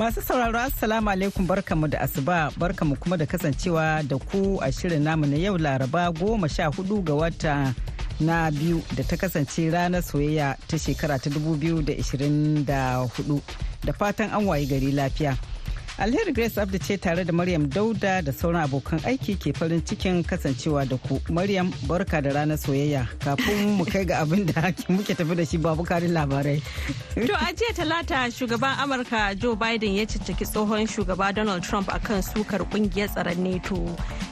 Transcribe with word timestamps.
Masu 0.00 0.22
sauraro 0.22 0.58
Assalamu 0.60 1.10
alaikum 1.10 1.46
barkamu 1.46 1.88
da 1.88 2.00
asuba 2.00 2.50
barkamu 2.56 2.96
kuma 2.96 3.16
da 3.16 3.26
kasancewa 3.26 4.02
da 4.08 4.16
ku 4.16 4.56
a 4.62 4.72
shirin 4.72 5.02
namu 5.04 5.26
na 5.26 5.36
yau 5.36 5.58
Laraba 5.58 6.08
goma 6.12 6.48
sha 6.48 6.70
huɗu 6.72 7.04
ga 7.04 7.14
wata 7.14 7.74
na 8.20 8.50
biyu 8.50 8.80
da 8.96 9.04
ta 9.04 9.16
kasance 9.16 9.68
ranar 9.70 10.00
soyayya 10.02 10.56
ta 10.68 10.78
shekara 10.78 11.18
ta 11.20 11.28
2024 11.30 12.64
da 13.84 13.92
fatan 13.92 14.30
an 14.32 14.46
wayi 14.48 14.64
gari 14.66 14.88
lafiya. 14.92 15.36
Alheri 15.98 16.32
Grace 16.32 16.58
Abdi 16.60 16.78
ce 16.78 16.96
tare 16.96 17.24
da 17.24 17.32
Maryam 17.32 17.66
Dauda 17.68 18.20
da 18.22 18.32
sauran 18.32 18.62
abokan 18.62 19.00
aiki 19.04 19.36
ke 19.36 19.52
farin 19.56 19.80
cikin 19.84 20.22
kasancewa 20.24 20.84
da 20.88 20.96
ku. 20.96 21.20
Maryam 21.28 21.72
barka 21.86 22.20
da 22.22 22.30
ranar 22.32 22.56
soyayya 22.58 23.06
kafin 23.18 23.76
mu 23.76 23.84
kai 23.84 24.04
ga 24.04 24.20
abin 24.22 24.46
da 24.46 24.72
muke 24.88 25.14
tafi 25.14 25.34
da 25.36 25.44
shi 25.44 25.58
babu 25.58 25.84
karin 25.84 26.12
labarai. 26.12 26.62
To 27.14 27.34
a 27.34 27.52
jiya 27.52 27.74
talata 27.74 28.30
shugaban 28.32 28.76
Amurka 28.80 29.38
Joe 29.38 29.54
Biden 29.56 29.94
ya 29.96 30.04
cicciki 30.06 30.46
tsohon 30.46 30.86
shugaba 30.86 31.34
Donald 31.34 31.62
Trump 31.62 31.88
akan 31.88 32.22
sukar 32.22 32.60
ƙungiyar 32.70 33.08
tsaron 33.12 33.38
NATO 33.38 33.76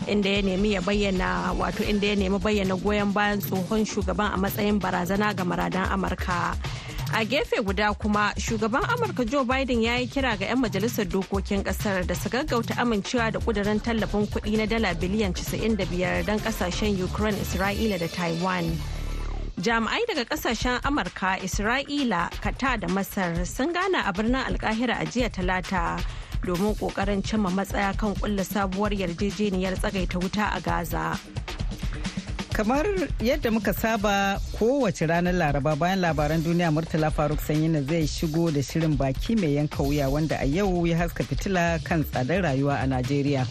inda 0.06 0.28
ya 0.30 0.42
nemi 0.42 0.72
ya 0.72 0.80
bayyana 0.80 1.52
wato 1.58 1.84
inda 1.84 2.06
ya 2.08 2.14
nemi 2.16 2.38
bayyana 2.38 2.76
goyon 2.80 3.12
bayan 3.12 3.40
tsohon 3.40 3.84
shugaban 3.84 4.32
a 4.32 4.38
matsayin 4.38 4.80
barazana 4.80 5.34
ga 5.36 5.44
maradan 5.44 5.84
Amurka. 5.92 6.56
A 7.14 7.24
gefe 7.24 7.62
guda 7.64 7.94
kuma 7.94 8.32
shugaban 8.36 8.82
amurka 8.84 9.24
joe 9.24 9.44
biden 9.44 9.82
ya 9.82 9.96
yi 9.96 10.06
kira 10.06 10.36
ga 10.38 10.46
'yan 10.46 10.58
majalisar 10.60 11.04
dokokin 11.08 11.64
ƙasar 11.64 12.06
da 12.06 12.14
su 12.14 12.28
gaggauta 12.28 12.74
amincewa 12.76 13.32
da 13.32 13.38
kudirin 13.40 13.80
tallafin 13.80 14.26
kuɗi 14.26 14.56
na 14.56 14.66
dala 14.66 14.94
biliyan 14.94 15.32
95 15.32 16.26
don 16.26 16.38
ƙasashen 16.38 17.02
ukraine 17.02 17.38
isra'ila 17.40 17.98
da 17.98 18.08
taiwan. 18.08 18.64
Jami'ai 19.60 20.04
daga 20.06 20.24
ƙasashen 20.24 20.80
amurka 20.84 21.38
isra'ila 21.40 22.30
kata 22.40 22.76
da 22.76 22.88
masar 22.88 23.46
sun 23.46 23.72
gana 23.72 24.04
a 24.06 24.12
birnin 24.12 24.44
alkahira 24.44 25.00
a 25.00 25.04
jiya 25.06 25.30
talata 25.30 25.98
domin 26.44 26.74
ƙoƙarin 26.76 27.22
cimma 27.24 27.50
matsaya 27.50 27.96
kan 27.96 28.14
kulla 28.14 28.44
sabuwar 28.44 28.92
yarjejeniyar 28.92 29.74
tsagaita 29.80 30.20
wuta 30.20 30.52
a 30.54 30.60
gaza. 30.60 31.18
Kamar 32.58 32.86
yadda 33.22 33.50
muka 33.50 33.72
saba 33.72 34.40
kowace 34.58 35.06
ranar 35.06 35.32
laraba 35.34 35.76
bayan 35.76 36.00
labaran 36.00 36.42
duniya 36.42 36.70
murtala 36.74 37.10
faruk 37.10 37.38
sanyina 37.40 37.82
zai 37.82 38.02
shigo 38.06 38.50
da 38.50 38.58
shirin 38.62 38.96
baki 38.98 39.36
mai 39.38 39.54
yanka 39.54 39.78
wuya 39.82 40.08
wanda 40.10 40.36
a 40.42 40.44
yau 40.44 40.84
ya 40.86 40.96
haska 40.98 41.22
fitila 41.24 41.78
kan 41.84 42.02
tsadar 42.04 42.42
rayuwa 42.42 42.80
a 42.82 42.86
najeriya. 42.86 43.46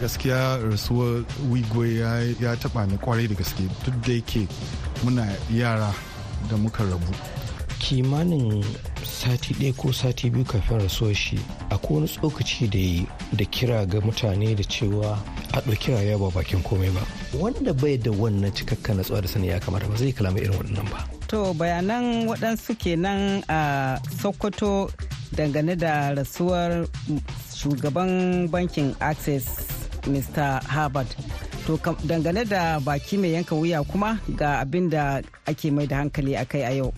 Gaskiya 0.00 0.56
rasuwar 0.70 1.24
wigwe 1.52 1.94
ya 2.40 2.56
taba 2.56 2.86
ni 2.86 2.96
ƙwarai 2.96 3.28
da 3.28 3.34
gaske. 3.34 3.68
Duk 3.84 3.94
da 4.06 4.12
yake 4.12 4.48
muna 5.04 5.28
yara 5.52 5.92
da 6.50 6.56
muka 6.56 6.84
rabu. 6.84 7.12
Kimanin 7.78 8.64
sati 9.04 9.52
ɗaya 9.54 9.76
ko 9.76 9.92
sati 9.92 10.30
biyu 10.30 10.44
kafin 10.44 10.80
rasuwar 10.80 11.14
shi 11.14 11.36
akwai 11.70 11.94
wani 12.00 12.08
tsokaci 12.08 12.70
da 12.70 12.78
yi 12.78 13.06
da 13.36 13.44
kira 13.44 13.84
ga 13.86 14.00
mutane 14.00 14.56
da 14.56 14.62
cewa 14.64 15.18
a 15.52 15.60
ɗauki 15.60 15.92
rayuwa 15.92 16.30
ba 16.32 16.40
bakin 16.40 16.62
komai 16.62 16.88
ba. 16.90 17.04
Wanda 17.36 17.72
bai 17.74 17.96
da 17.96 18.10
wannan 18.10 18.52
cikakka 18.52 18.94
natsuwa 18.94 19.20
da 19.22 19.28
sani 19.28 19.48
ya 19.48 19.60
kamata 19.60 19.86
ba 19.88 19.96
zai 19.96 20.12
kalama 20.12 20.38
irin 20.40 20.56
waɗannan 20.56 20.88
ba. 20.92 21.00
To 21.28 21.52
bayanan 21.54 22.24
waɗansu 22.28 22.72
kenan 22.80 23.42
a 23.48 23.98
sokoto 24.22 24.88
dangane 25.36 25.76
da 25.76 26.14
rasuwar 26.16 26.88
shugaban 27.52 28.48
bankin 28.50 28.96
access 29.00 29.44
mr 30.08 30.62
harvard 30.64 31.06
to 31.66 31.76
dangane 32.08 32.44
da 32.48 32.80
baki 32.80 33.18
mai 33.18 33.32
yanka 33.36 33.54
wuya 33.54 33.84
kuma 33.84 34.18
ga 34.36 34.60
abin 34.64 34.88
da 34.90 35.20
ake 35.46 35.70
mai 35.70 35.86
da 35.86 35.96
hankali 36.00 36.32
a 36.34 36.44
kai 36.46 36.62
a 36.64 36.72
yau. 36.80 36.92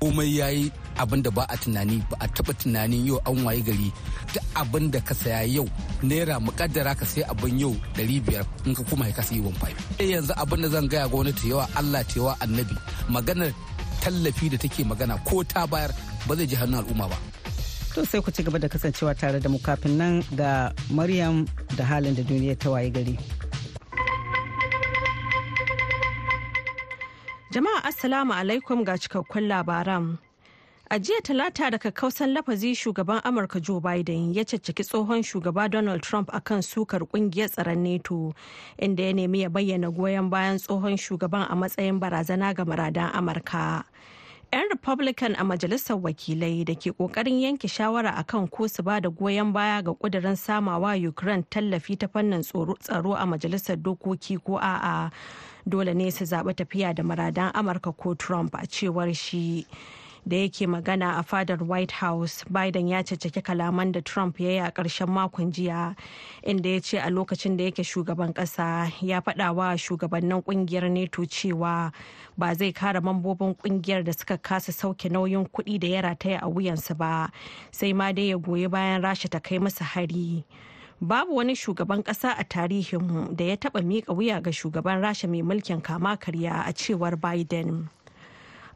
Komai 0.00 0.36
ya 0.38 0.48
yi 0.48 0.72
abin 1.02 1.22
da 1.24 1.30
ba 1.36 1.44
a 1.48 1.56
tunani 1.62 1.96
ba 2.10 2.16
a 2.20 2.26
taba 2.34 2.52
tunanin 2.60 3.06
yau 3.08 3.18
an 3.28 3.38
waye 3.46 3.60
gari. 3.68 3.88
Duk 4.32 4.44
abin 4.60 4.86
da 4.92 5.00
ka 5.08 5.14
saya 5.22 5.42
yau 5.56 5.66
naira 6.08 6.36
mukaddara 6.46 6.92
ka 7.00 7.04
sai 7.12 7.22
abin 7.32 7.58
yau 7.62 7.72
ɗari 7.96 8.16
biyar 8.26 8.44
in 8.66 8.74
ka 8.78 8.82
kuma 8.88 9.04
ka 9.16 9.22
sayi 9.28 9.40
wamfai 9.46 9.72
yanzu 10.12 10.32
abin 10.42 10.62
da 10.62 10.68
zan 10.74 10.86
gaya 10.92 11.08
gwamnati 11.12 11.50
yawa 11.50 11.64
Allah 11.78 12.04
yawa 12.16 12.32
annabi 12.44 12.76
maganar 13.14 13.52
tallafi 14.02 14.46
da 14.52 14.56
take 14.62 14.84
magana 14.90 15.14
ko 15.28 15.42
ta 15.44 15.66
bayar 15.72 15.90
ba 16.26 16.32
zai 16.38 16.46
ji 16.50 16.56
hannun 16.60 16.80
al'umma 16.84 17.06
ba. 17.12 17.18
To 17.94 18.04
sai 18.06 18.20
ku 18.24 18.30
ci 18.30 18.42
gaba 18.46 18.58
da 18.62 18.68
kasancewa 18.68 19.12
tare 19.18 19.38
da 19.42 19.48
mu 19.52 19.58
kafin 19.58 19.94
nan 20.00 20.14
ga 20.38 20.72
maryam 20.96 21.44
da 21.76 21.82
halin 21.90 22.14
da 22.18 22.22
duniya 22.22 22.54
ta 22.60 22.68
waye 22.70 22.90
gari. 22.96 23.16
Jama'a 27.50 27.82
Assalamu 27.90 28.30
alaikum 28.30 28.86
ga 28.86 28.94
cikakkun 28.94 29.50
labaran. 29.50 30.04
A 30.92 30.98
jiya 30.98 31.20
talata 31.22 31.70
da 31.70 31.78
kakkausan 31.78 32.32
lafazi 32.32 32.74
shugaban 32.74 33.20
Amurka 33.24 33.60
Joe 33.60 33.80
Biden 33.80 34.34
ya 34.34 34.44
caccaki 34.44 34.82
tsohon 34.84 35.22
shugaba 35.22 35.70
Donald 35.70 36.02
Trump 36.02 36.30
akan 36.32 36.62
sukar 36.62 37.00
ƙungiyar 37.06 37.48
tsaron 37.48 37.78
NATO 37.84 38.34
inda 38.78 39.02
ya 39.04 39.12
nemi 39.12 39.40
ya 39.42 39.48
bayyana 39.48 39.90
goyon 39.94 40.30
bayan 40.30 40.58
tsohon 40.58 40.96
shugaban 40.98 41.46
a 41.48 41.54
matsayin 41.54 42.00
barazana 42.00 42.52
ga 42.54 42.64
maradan 42.64 43.12
Amurka. 43.14 43.84
'Yan 44.52 44.66
Republican 44.72 45.34
a 45.38 45.44
Majalisar 45.44 45.94
Wakilai 46.02 46.64
da 46.64 46.74
ke 46.74 46.90
ƙoƙarin 46.90 47.38
yanke 47.40 47.70
shawara 47.70 48.10
akan 48.18 48.50
ko 48.50 48.66
su 48.66 48.82
ba 48.82 49.00
da 49.00 49.10
goyon 49.10 49.52
baya 49.52 49.82
ga 49.82 49.92
kudirin 49.94 50.34
samawa 50.36 50.98
Ukraine 50.98 51.44
tallafi 51.48 51.98
ta 52.00 52.08
fannin 52.08 52.42
tsaro 52.42 53.14
a 53.14 53.22
Majalisar 53.30 53.76
Dokoki 53.78 54.42
ko 54.42 54.58
a'a. 54.58 55.12
dole 55.68 55.94
ne 55.94 56.10
su 56.10 56.24
zaɓi 56.24 56.54
tafiya 56.54 56.94
da 56.94 57.02
maradan 57.02 57.52
amurka 57.52 57.92
ko 57.96 58.14
trump 58.14 58.54
a 58.54 58.66
cewar 58.66 59.14
shi 59.14 59.66
da 60.30 60.36
yake 60.36 60.66
magana 60.66 61.18
a 61.18 61.22
fadar 61.22 61.58
white 61.66 61.90
house 61.90 62.44
biden 62.50 62.88
ya 62.88 63.02
caccaki 63.02 63.42
kalaman 63.42 63.92
da 63.92 64.00
trump 64.00 64.38
ya 64.40 64.50
yi 64.50 64.58
a 64.58 64.70
ƙarshen 64.70 65.08
makon 65.10 65.50
jiya 65.52 65.96
inda 66.46 66.70
ya 66.70 66.80
ce 66.80 66.98
a 66.98 67.10
lokacin 67.10 67.56
da 67.56 67.64
yake 67.64 67.82
shugaban 67.82 68.32
ƙasa 68.32 68.92
ya 69.02 69.20
faɗa 69.20 69.54
wa 69.54 69.74
shugabannin 69.76 70.42
ƙungiyar 70.42 70.86
neto 70.90 71.22
cewa 71.26 71.92
ba 72.38 72.54
zai 72.54 72.72
kare 72.72 73.00
mambobin 73.00 73.54
ƙungiyar 73.58 74.04
da 74.04 74.12
suka 74.12 74.38
kasa 74.38 74.72
sauke 74.72 75.10
nauyin 75.10 75.48
kuɗi 75.50 75.80
da 75.80 75.88
ya 75.88 76.00
rataya 76.02 76.38
a 76.42 76.46
wuyansu 76.48 76.94
ba 76.96 77.32
sai 77.72 77.92
ma 77.92 78.12
dai 78.12 78.28
ya 78.30 78.36
goyi 78.38 78.68
bayan 78.70 79.02
rasha 79.02 79.28
ta 79.28 79.40
kai 79.40 79.58
masa 79.58 79.82
hari. 79.84 80.44
Babu 81.02 81.34
wani 81.34 81.54
shugaban 81.56 82.04
kasa 82.04 82.36
a 82.38 82.44
tarihinmu 82.44 83.34
da 83.36 83.44
ya 83.44 83.56
taba 83.56 83.80
miƙa 83.80 84.14
wuya 84.14 84.40
ga 84.42 84.50
shugaban 84.52 85.00
rasha 85.02 85.26
mai 85.28 85.42
mulkin 85.42 85.82
kama 85.82 86.16
karya 86.16 86.62
a 86.68 86.72
cewar 86.72 87.16
biden. 87.16 87.88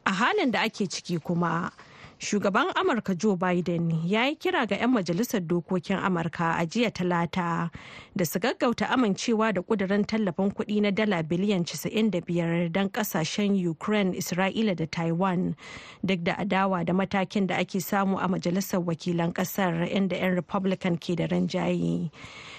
A 0.05 0.11
halin 0.13 0.51
da 0.51 0.61
ake 0.61 0.87
ciki 0.87 1.19
kuma. 1.19 1.71
Shugaban 2.19 2.71
amurka 2.75 3.15
joe 3.15 3.35
biden 3.35 3.91
ya 4.05 4.25
yi 4.25 4.35
kira 4.35 4.65
ga 4.65 4.75
'yan 4.75 4.89
majalisar 4.91 5.41
dokokin 5.41 5.97
amurka 5.99 6.55
a 6.57 6.65
jiya 6.65 6.91
talata 6.91 7.69
da 8.15 8.25
su 8.25 8.39
gaggauta 8.39 8.89
amincewa 8.89 9.53
da 9.53 9.61
kudirin 9.61 10.05
tallafin 10.07 10.51
kuɗi 10.51 10.81
na 10.81 10.91
dala 10.91 11.23
biliyan 11.23 11.63
95 11.67 12.69
don 12.71 12.87
ƙasashen 12.89 13.59
ukraine 13.67 14.15
isra'ila 14.17 14.75
da 14.75 14.85
taiwan 14.87 15.55
duk 16.03 16.23
da 16.23 16.33
adawa 16.39 16.85
da 16.85 16.93
matakin 16.93 17.47
da 17.47 17.55
ake 17.57 17.81
samu 17.81 18.17
a 18.17 18.27
majalisar 18.27 18.79
wakilan 18.79 19.33
ƙasar 19.33 19.83
inda 19.91 20.15
'yan 20.15 20.35
republican 20.35 20.97
ke 20.97 21.15
da 21.19 21.27
rinjaye. 21.27 22.09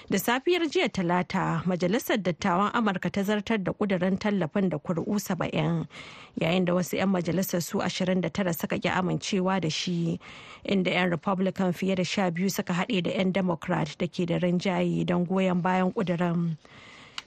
Da 0.09 0.17
safiyar 0.19 0.69
jiya 0.71 0.87
talata 0.89 1.61
majalisar 1.65 2.17
dattawan 2.17 2.71
amurka 2.73 3.09
ta 3.11 3.23
zartar 3.23 3.57
da 3.63 3.73
kudirin 3.73 4.15
tallafin 4.17 4.69
da 4.69 4.77
kuri'u 4.77 5.19
70 5.19 5.85
yayin 6.39 6.65
da 6.65 6.73
wasu 6.73 6.95
'yan 6.95 7.09
majalisar 7.09 7.61
su 7.61 7.77
29 7.81 8.53
suka 8.53 8.77
ki 8.79 8.87
amincewa 8.89 9.46
da 9.63 9.69
shi 9.71 10.19
inda 10.67 10.91
'yan 10.91 11.09
republican 11.15 11.71
fiye 11.71 11.95
da 11.95 12.03
sha 12.03 12.27
biyu 12.29 12.49
suka 12.51 12.73
haɗe 12.83 13.03
da 13.07 13.11
'yan 13.15 13.31
democrat 13.31 13.95
da 13.97 14.07
ke 14.07 14.25
da 14.27 14.35
rinjaye 14.43 15.05
don 15.07 15.23
goyon 15.25 15.61
bayan 15.63 15.91
kudirin 15.95 16.57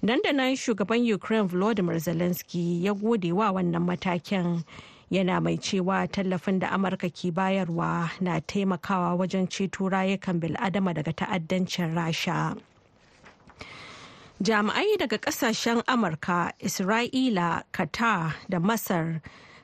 nan 0.02 0.20
da 0.24 0.32
nan 0.32 0.56
shugaban 0.56 1.04
ukraine 1.14 1.48
volodymyr 1.48 1.96
zelensky 2.00 2.84
ya 2.84 2.92
gode 2.94 3.32
wa 3.32 3.52
wannan 3.52 3.84
matakin. 3.84 4.64
Yana 5.10 5.42
mai 5.42 5.56
cewa 5.58 6.06
tallafin 6.08 6.58
da 6.60 6.68
amurka 6.70 7.10
ke 7.10 7.34
bayarwa 7.34 8.08
na 8.20 8.40
taimakawa 8.40 9.18
wajen 9.18 9.48
ceto 9.50 9.90
rayukan 9.90 10.38
bil'adama 10.40 10.94
daga 10.94 11.12
ta'addancin 11.12 11.92
rasha. 11.98 12.56
Jami'ai 14.40 14.96
daga 14.96 15.18
ƙasashen 15.18 15.82
amurka 15.84 16.52
isra'ila 16.62 17.64
qatar 17.72 18.34
da 18.48 18.58
masar 18.58 19.20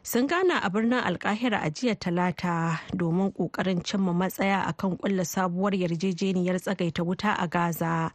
sun 0.06 0.26
gana 0.26 0.60
a 0.62 0.70
birnin 0.70 1.02
alkahira 1.02 1.58
a 1.62 1.70
jiya 1.70 1.94
talata 1.98 2.78
domin 2.94 3.32
ƙoƙarin 3.32 3.82
cimma 3.82 4.12
matsaya 4.14 4.62
akan 4.70 4.96
kulla 4.98 5.24
sabuwar 5.24 5.74
yarjejeniyar 5.74 6.60
tsagaita 6.62 7.02
wuta 7.04 7.34
a 7.38 7.48
gaza 7.48 8.12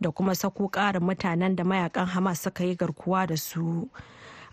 da 0.00 0.10
kuma 0.10 0.34
sako 0.34 0.68
ƙarin 0.70 1.02
mutanen 1.04 1.54
da 1.56 1.64
mayaƙan 1.64 2.06
hamas 2.06 2.40
suka 2.42 2.64
yi 2.64 2.74
garkuwa 2.76 3.26
da 3.26 3.36
su. 3.36 3.90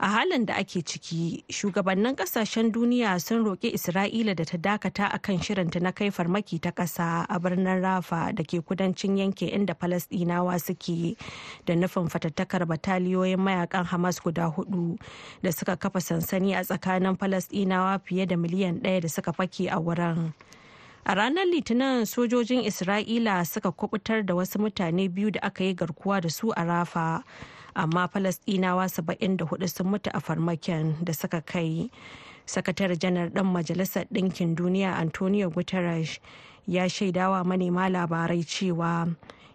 A 0.01 0.07
halin 0.09 0.45
da 0.45 0.55
ake 0.55 0.81
ciki 0.81 1.43
shugabannin 1.49 2.15
ƙasashen 2.15 2.71
duniya 2.71 3.19
sun 3.21 3.45
roƙi 3.45 3.73
isra'ila 3.73 4.35
da 4.35 4.43
ta 4.45 4.57
dakata 4.57 5.05
a 5.13 5.19
kan 5.19 5.37
shirinta 5.37 5.79
na 5.79 5.91
kai 5.91 6.09
farmaki 6.09 6.59
ta 6.59 6.71
ƙasa 6.71 7.25
a 7.29 7.39
birnin 7.39 7.81
rafa 7.83 8.33
da 8.33 8.41
ke 8.43 8.65
kudancin 8.65 9.17
yankin 9.17 9.49
inda 9.53 9.75
falasɗinawa 9.77 10.57
suke 10.59 11.15
da 11.65 11.75
nufin 11.75 12.09
fatattakar 12.09 12.65
bataliyoyin 12.65 13.37
mayaƙan 13.37 13.85
hamas 13.85 14.17
guda 14.23 14.49
huɗu 14.49 14.97
da 15.43 15.51
suka 15.51 15.77
kafa 15.77 16.01
sansani 16.01 16.55
a 16.57 16.63
tsakanin 16.65 17.15
falasɗinawa 17.15 18.01
fiye 18.01 18.25
da 18.25 18.35
miliyan 18.35 18.81
ɗaya 18.81 19.01
da 19.01 19.07
suka 19.07 19.31
fake 19.33 19.69
a 19.69 19.77
wurin. 19.79 20.33
A 21.05 21.13
ranar 21.15 21.45
litinin 21.45 22.05
sojojin 22.09 22.65
isra'ila 22.65 23.45
suka 23.45 23.69
kuɓutar 23.69 24.25
da 24.25 24.33
wasu 24.33 24.57
mutane 24.57 25.09
biyu 25.13 25.29
da 25.31 25.39
aka 25.43 25.63
yi 25.63 25.75
garkuwa 25.75 26.21
da 26.21 26.29
su 26.29 26.49
a 26.57 26.65
rafa 26.65 27.23
amma 27.75 28.07
falasdinawa 28.07 28.85
74 28.89 29.67
sun 29.67 29.87
mutu 29.87 30.09
a 30.13 30.19
farmakin 30.19 30.95
da 31.03 31.13
suka 31.13 31.41
kai 31.41 31.89
sakatare 32.45 32.97
janar 32.99 33.29
ɗan 33.29 33.45
majalisar 33.45 34.05
ɗinkin 34.11 34.55
duniya 34.55 34.95
antonio 34.97 35.49
guterres 35.49 36.19
ya 36.67 36.89
shaidawa 36.89 37.43
manema 37.43 37.89
labarai 37.89 38.43
cewa 38.43 39.07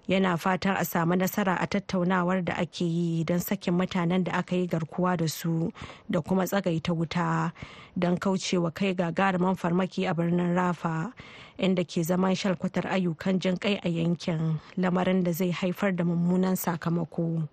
yana 0.09 0.37
fatan 0.39 0.77
a 0.79 0.85
samu 0.85 1.15
nasara 1.17 1.59
a 1.61 1.67
tattaunawar 1.67 2.45
da 2.45 2.55
ake 2.57 2.85
yi 2.87 3.25
don 3.25 3.41
sakin 3.41 3.75
mutanen 3.75 4.25
da 4.25 4.33
aka 4.39 4.57
yi 4.57 4.67
garkuwa 4.67 5.17
da 5.17 5.27
su 5.29 5.73
da 6.11 6.21
kuma 6.21 6.45
tsagaita 6.47 6.95
wuta 6.95 7.53
don 7.99 8.17
kaucewa 8.17 8.71
kai 8.75 8.95
gagarumin 8.95 9.57
farmaki 9.59 10.07
a 10.09 10.15
birnin 10.15 10.55
rafa 10.55 11.13
inda 11.59 11.83
ke 11.85 12.03
zaman 12.07 12.35
shalkwatar 12.39 12.87
ayyukan 12.87 13.41
jin 13.41 13.57
kai 13.59 13.81
a 13.83 13.89
yankin 13.89 14.61
lamarin 14.79 15.25
da 15.25 15.33
zai 15.33 15.51
haifar 15.51 15.91
da 15.97 16.05
mummunan 16.05 16.55
sakamako. 16.57 17.49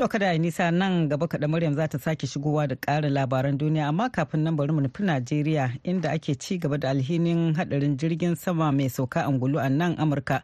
To 0.00 0.08
kada 0.08 0.32
yi 0.32 0.38
nisa 0.38 0.70
nan 0.70 1.08
gaba 1.08 1.26
kaɗa 1.28 1.48
Maryam 1.48 1.74
za 1.74 1.86
ta 1.88 1.98
sake 1.98 2.26
shigowa 2.26 2.66
da 2.66 2.74
ƙarin 2.76 3.12
labaran 3.12 3.58
duniya 3.58 3.88
amma 3.88 4.08
kafin 4.10 4.42
nan 4.44 4.56
bari 4.56 4.72
mu 4.72 4.80
nufi 4.80 5.02
Najeriya 5.04 5.76
inda 5.84 6.10
ake 6.12 6.34
ci 6.40 6.56
gaba 6.58 6.78
da 6.78 6.88
alhinin 6.88 7.54
haɗarin 7.54 7.96
jirgin 7.98 8.34
sama 8.36 8.72
mai 8.72 8.88
sauka 8.88 9.24
angulu 9.26 9.58
a 9.60 9.68
nan 9.68 9.96
Amurka 9.98 10.42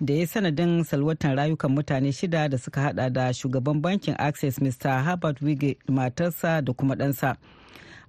da 0.00 0.14
ya 0.14 0.26
sanadin 0.26 0.84
salwatan 0.84 1.34
rayukan 1.36 1.74
mutane 1.74 2.12
shida 2.12 2.48
da 2.48 2.56
suka 2.58 2.80
hada 2.80 3.10
da 3.10 3.32
shugaban 3.32 3.82
bankin 3.82 4.14
Access 4.16 4.58
Mr. 4.60 5.02
Herbert 5.04 5.40
Wige 5.42 5.76
matarsa 5.88 6.62
da 6.64 6.72
kuma 6.72 6.94
ɗansa. 6.94 7.34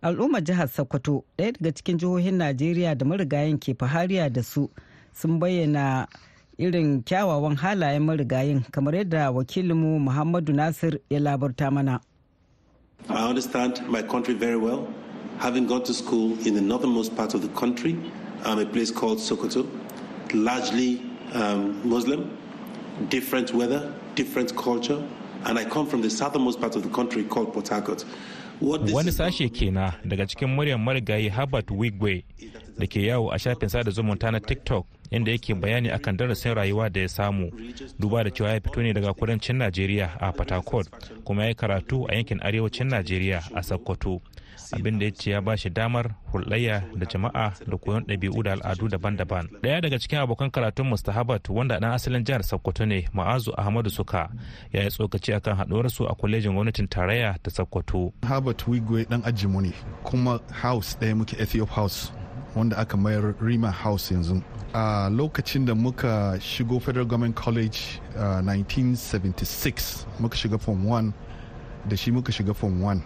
Al'ummar 0.04 0.44
jihar 0.44 0.68
Sokoto 0.70 1.26
ɗaya 1.38 1.52
daga 1.60 1.72
cikin 1.74 1.98
jihohin 1.98 2.38
Najeriya 2.38 2.96
da 2.96 3.06
marigayen 3.06 3.58
ke 3.60 3.74
fahariya 3.74 4.30
da 4.32 4.44
su 4.44 4.70
sun 5.14 5.40
bayyana 5.40 6.06
irin 6.58 7.04
kyawawan 7.04 7.56
halayen 7.56 8.04
marigayin 8.04 8.62
kamar 8.72 8.94
yadda 8.96 9.32
wakilinmu 9.32 10.00
Muhammadu 10.00 10.54
Nasir 10.54 11.00
ya 11.10 11.20
labarta 11.20 11.72
mana. 11.72 12.00
I 13.10 13.28
understand 13.30 13.82
my 13.88 14.02
country 14.02 14.34
very 14.34 14.58
well, 14.58 14.88
having 15.40 15.68
gone 15.68 15.84
to 15.84 15.94
school 15.94 16.32
in 16.48 16.54
the 16.56 16.62
northernmost 16.62 17.16
part 17.16 17.34
of 17.34 17.42
the 17.42 17.50
country, 17.50 17.96
um, 18.46 18.60
a 18.60 18.66
place 18.66 18.90
called 18.92 19.20
Sokoto, 19.20 19.68
largely 20.34 21.02
um, 21.34 21.88
Muslim, 21.88 22.32
different 23.10 23.54
weather, 23.54 23.94
different 24.16 24.56
culture, 24.56 25.04
and 25.46 25.60
I 25.60 25.66
come 25.66 25.86
from 25.86 26.02
the 26.02 26.10
southernmost 26.10 26.60
part 26.60 26.76
of 26.76 26.84
the 26.84 26.90
country 26.90 27.24
called 27.26 27.54
Port 27.54 27.68
Harcourt. 27.68 28.06
Wani 28.62 29.12
sashe 29.12 29.54
kenan 29.54 29.92
daga 30.08 30.26
cikin 30.26 30.48
muryar 30.56 30.80
marigayi 30.80 31.30
Herbert 31.30 31.68
Wigwe 31.68 32.24
da 32.80 32.86
ke 32.88 33.04
yawo 33.12 33.30
a 33.34 33.38
shafin 33.38 33.70
sada 33.70 33.92
zumunta 33.92 34.32
na 34.32 34.40
TikTok 34.40 34.86
inda 35.12 35.32
yake 35.32 35.54
bayani 35.56 35.90
akan 35.90 36.18
darasin 36.18 36.54
rayuwa 36.54 36.90
da 36.90 37.02
ya 37.02 37.08
samu 37.10 37.52
duba 38.00 38.24
da 38.24 38.30
cewa 38.32 38.50
ya 38.50 38.60
fito 38.62 38.82
ne 38.84 38.94
daga 38.94 39.14
kudancin 39.14 39.56
Najeriya 39.58 40.18
a 40.20 40.32
Port 40.62 40.90
kuma 41.24 41.44
ya 41.44 41.50
yi 41.50 41.56
karatu 41.56 42.06
a 42.10 42.16
yankin 42.16 42.40
arewacin 42.44 42.88
Najeriya 42.90 43.42
a 43.56 43.64
Sokoto. 43.64 44.22
abin 44.74 45.00
da 45.00 45.06
ya 45.06 45.12
ce 45.12 45.32
ya 45.32 45.42
ba 45.42 45.58
shi 45.58 45.70
damar 45.70 46.16
hulɗayya 46.34 46.84
da 46.96 47.06
jama'a 47.06 47.54
da 47.68 47.78
koyon 47.78 48.04
ɗabi'u 48.08 48.44
da 48.44 48.52
al'adu 48.54 48.88
daban-daban. 48.90 49.48
Ɗaya 49.62 49.82
daga 49.82 50.00
cikin 50.00 50.20
abokan 50.20 50.52
karatun 50.52 50.88
mustahabat 50.88 51.50
wanda 51.50 51.80
ɗan 51.80 51.94
asalin 51.94 52.24
jihar 52.26 52.44
sokoto 52.44 52.86
ne 52.86 53.06
ma'azu 53.14 53.52
ahmadu 53.58 53.90
suka 53.90 54.30
ya 54.74 54.84
yi 54.84 54.90
tsokaci 54.90 55.34
akan 55.34 55.58
haɗuwar 55.58 55.90
su 55.90 56.06
a 56.08 56.16
kwalejin 56.16 56.54
gwamnatin 56.54 56.88
tarayya 56.88 57.36
ta 57.44 57.52
sokoto. 57.52 58.14
Herbert 58.28 58.68
Wigwe 58.68 59.06
dan 59.10 59.22
ajimu 59.26 59.62
ne 59.62 59.72
kuma 60.04 60.40
house 60.52 60.98
ɗaya 61.00 61.16
muke 61.16 61.36
Ethiop 61.40 61.70
house. 61.70 62.12
Wanda 62.56 62.78
aka 62.78 62.98
mayar 62.98 63.36
Rima 63.42 63.72
house 63.72 64.12
yanzu. 64.14 64.42
A 64.74 65.10
lokacin 65.12 65.66
da 65.66 65.74
muka 65.76 66.38
shigo 66.40 66.82
Federal 66.82 67.06
Government 67.06 67.36
College 67.36 68.00
uh, 68.16 68.42
1976 68.42 70.06
muka 70.20 70.36
shiga 70.38 70.60
form 70.60 70.86
1 70.86 71.14
da 71.88 71.96
shi 71.96 72.12
muka 72.12 72.32
shiga 72.32 72.56
form 72.56 72.82
1 72.82 73.02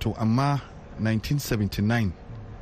to 0.00 0.14
amma 0.18 0.60
1979 1.00 2.10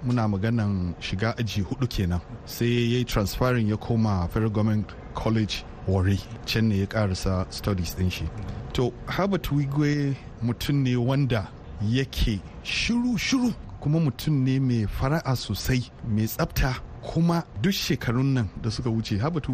muna 0.05 0.29
maganan 0.29 0.95
shiga 1.01 1.35
aji 1.39 1.63
huɗu 1.63 1.89
kenan. 1.89 2.21
Sai 2.47 2.65
ya 2.67 2.99
yi 2.99 3.05
transferring 3.05 3.69
ya 3.69 3.77
koma 3.77 4.29
federal 4.33 4.51
government 4.51 4.93
college 5.15 5.65
wari 5.89 6.19
can 6.47 6.69
ne 6.69 6.81
ya 6.81 6.87
karasa 6.87 7.47
studies 7.51 7.95
din 7.95 8.11
shi. 8.11 8.25
To 8.75 8.93
herbert 9.09 9.45
wigwe 9.51 10.17
mutum 10.43 10.83
ne 10.83 10.97
wanda 10.97 11.49
yake 11.83 12.41
shiru-shiru 12.63 13.55
kuma 13.85 14.01
mutum 14.01 14.35
ne 14.45 14.59
mai 14.61 14.87
fara'a 14.89 15.37
sosai 15.37 15.83
mai 16.09 16.25
tsafta 16.27 16.73
kuma 17.05 17.45
duk 17.63 17.73
shekarun 17.73 18.33
nan 18.35 18.49
da 18.63 18.71
suka 18.71 18.89
wuce 18.91 19.19
habatu 19.21 19.53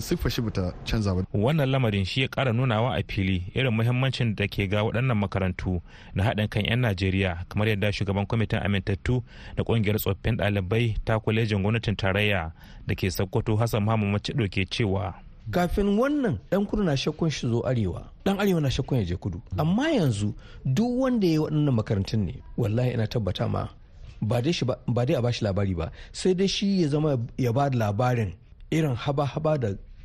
siffa 0.00 0.28
shi 0.30 0.42
bata 0.42 0.72
canza 0.84 1.14
ba. 1.14 1.24
Wannan 1.32 1.70
lamarin 1.70 2.04
shi 2.04 2.20
ya 2.22 2.28
kara 2.28 2.52
nunawa 2.52 2.94
a 2.98 3.02
fili 3.08 3.42
irin 3.54 3.72
muhimmancin 3.72 4.36
da 4.36 4.46
ke 4.46 4.68
ga 4.68 4.84
waɗannan 4.84 5.16
makarantu 5.16 5.80
na 6.14 6.24
haɗin 6.24 6.48
kan 6.48 6.64
'yan 6.64 6.80
Najeriya 6.80 7.44
kamar 7.48 7.68
yadda 7.68 7.92
shugaban 7.92 8.26
kwamitin 8.26 8.60
amintattu 8.62 9.24
da 9.56 9.64
ƙungiyar 9.64 9.96
tsoffin 9.96 10.36
ɗalibai 10.36 10.96
ta 11.04 11.16
kwalejin 11.18 11.62
gwamnatin 11.62 11.96
tarayya 11.96 12.52
da 12.86 12.94
ke 12.94 13.08
Sokoto 13.10 13.56
Hassan 13.56 13.84
Macido 13.88 14.44
ke 14.48 14.68
cewa. 14.68 15.14
Kafin 15.50 15.98
wannan 15.98 16.38
dan 16.50 16.66
kudu 16.66 16.82
na 16.84 16.96
shakkun 16.96 17.30
shi 17.30 17.48
zo 17.48 17.60
arewa. 17.66 18.10
Dan 18.24 18.38
arewa 18.40 18.60
na 18.60 18.68
shakkun 18.70 18.98
ya 18.98 19.04
je 19.04 19.16
kudu. 19.16 19.40
Amma 19.58 19.88
yanzu 19.90 20.34
duk 20.64 21.00
wanda 21.00 21.26
ya 21.26 21.32
yi 21.32 21.38
waɗannan 21.38 21.74
makarantun 21.74 22.24
ne 22.24 22.34
wallahi 22.56 22.90
ina 22.94 23.06
tabbata 23.06 23.48
ma 23.48 23.68
ba 24.22 24.40
dai 24.42 25.14
a 25.16 25.22
bashi 25.22 25.44
labari 25.44 25.74
ba. 25.74 25.90
Sai 26.12 26.34
dai 26.34 26.46
shi 26.48 26.82
ya 26.82 26.88
zama 26.88 27.18
ya 27.38 27.52
ba 27.52 27.70
da 27.70 27.78
labarin 27.78 28.32
irin 28.70 28.94
haba-haba 28.96 29.58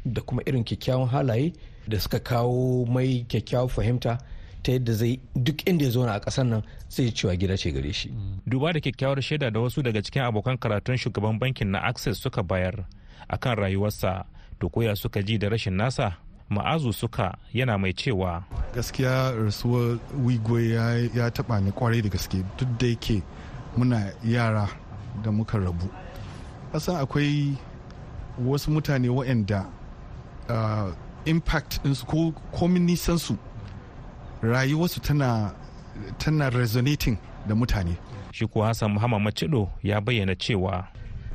da 0.05 0.21
kuma 0.21 0.41
irin 0.45 0.63
kyakkyawan 0.63 1.07
halaye 1.09 1.53
da 1.87 1.99
suka 1.99 2.19
kawo 2.19 2.85
mai 2.85 3.25
kyakkyawan 3.29 3.69
fahimta 3.69 4.17
ta 4.63 4.71
yadda 4.71 4.93
zai 4.93 5.19
duk 5.35 5.61
inda 5.69 5.85
ya 5.85 5.91
zauna 5.91 6.13
a 6.13 6.19
ƙasar 6.19 6.45
nan 6.45 6.63
zai 6.89 7.11
cewa 7.11 7.35
gida 7.37 7.57
ce 7.57 7.71
gare 7.71 7.91
shi. 7.93 8.09
Duba 8.47 8.73
da 8.73 8.79
kyakkyawar 8.79 9.21
shaida 9.21 9.51
da 9.51 9.59
wasu 9.59 9.83
daga 9.83 10.01
cikin 10.01 10.23
abokan 10.23 10.57
karatun 10.57 10.97
shugaban 10.97 11.39
bankin 11.39 11.71
na 11.71 11.79
Access 11.85 12.17
suka 12.19 12.43
bayar 12.43 12.85
akan 13.29 13.55
rayuwarsa 13.57 14.25
to 14.59 14.69
koya 14.69 14.95
suka 14.95 15.21
ji 15.23 15.37
da 15.37 15.47
rashin 15.49 15.73
nasa 15.73 16.17
ma'azu 16.49 16.93
suka 16.93 17.37
yana 17.53 17.77
mai 17.77 17.93
cewa 17.93 18.43
gaskiya 18.75 19.31
rasuwar 19.31 19.97
wigwe 20.25 20.69
ya 21.15 21.31
taba 21.31 21.59
ni 21.61 21.71
ƙwarai 21.71 22.01
da 22.01 22.09
gaske. 22.09 22.43
Duk 22.57 22.69
da 22.79 22.87
yake 22.87 23.23
muna 23.77 24.11
yara 24.23 24.69
da 25.23 25.31
muka 25.31 25.57
rabu. 25.57 25.89
Kasan 26.71 26.95
akwai 26.95 27.57
wasu 28.45 28.71
mutane 28.71 29.09
waɗanda 29.09 29.65
uh, 30.49 30.91
impact 31.25 31.79
ɗinsu 31.83 32.05
ko 32.05 32.33
komin 32.51 32.85
nisansu 32.85 33.37
rayuwarsu 34.41 34.99
tana 35.01 35.53
tana 36.19 36.49
resonating 36.49 37.17
da 37.47 37.55
mutane. 37.55 37.97
Shi 38.31 38.45
kuwa 38.47 38.67
hassan 38.67 38.91
muhammad 38.91 39.21
macido 39.21 39.69
ya 39.83 40.01
bayyana 40.01 40.35
cewa 40.35 40.87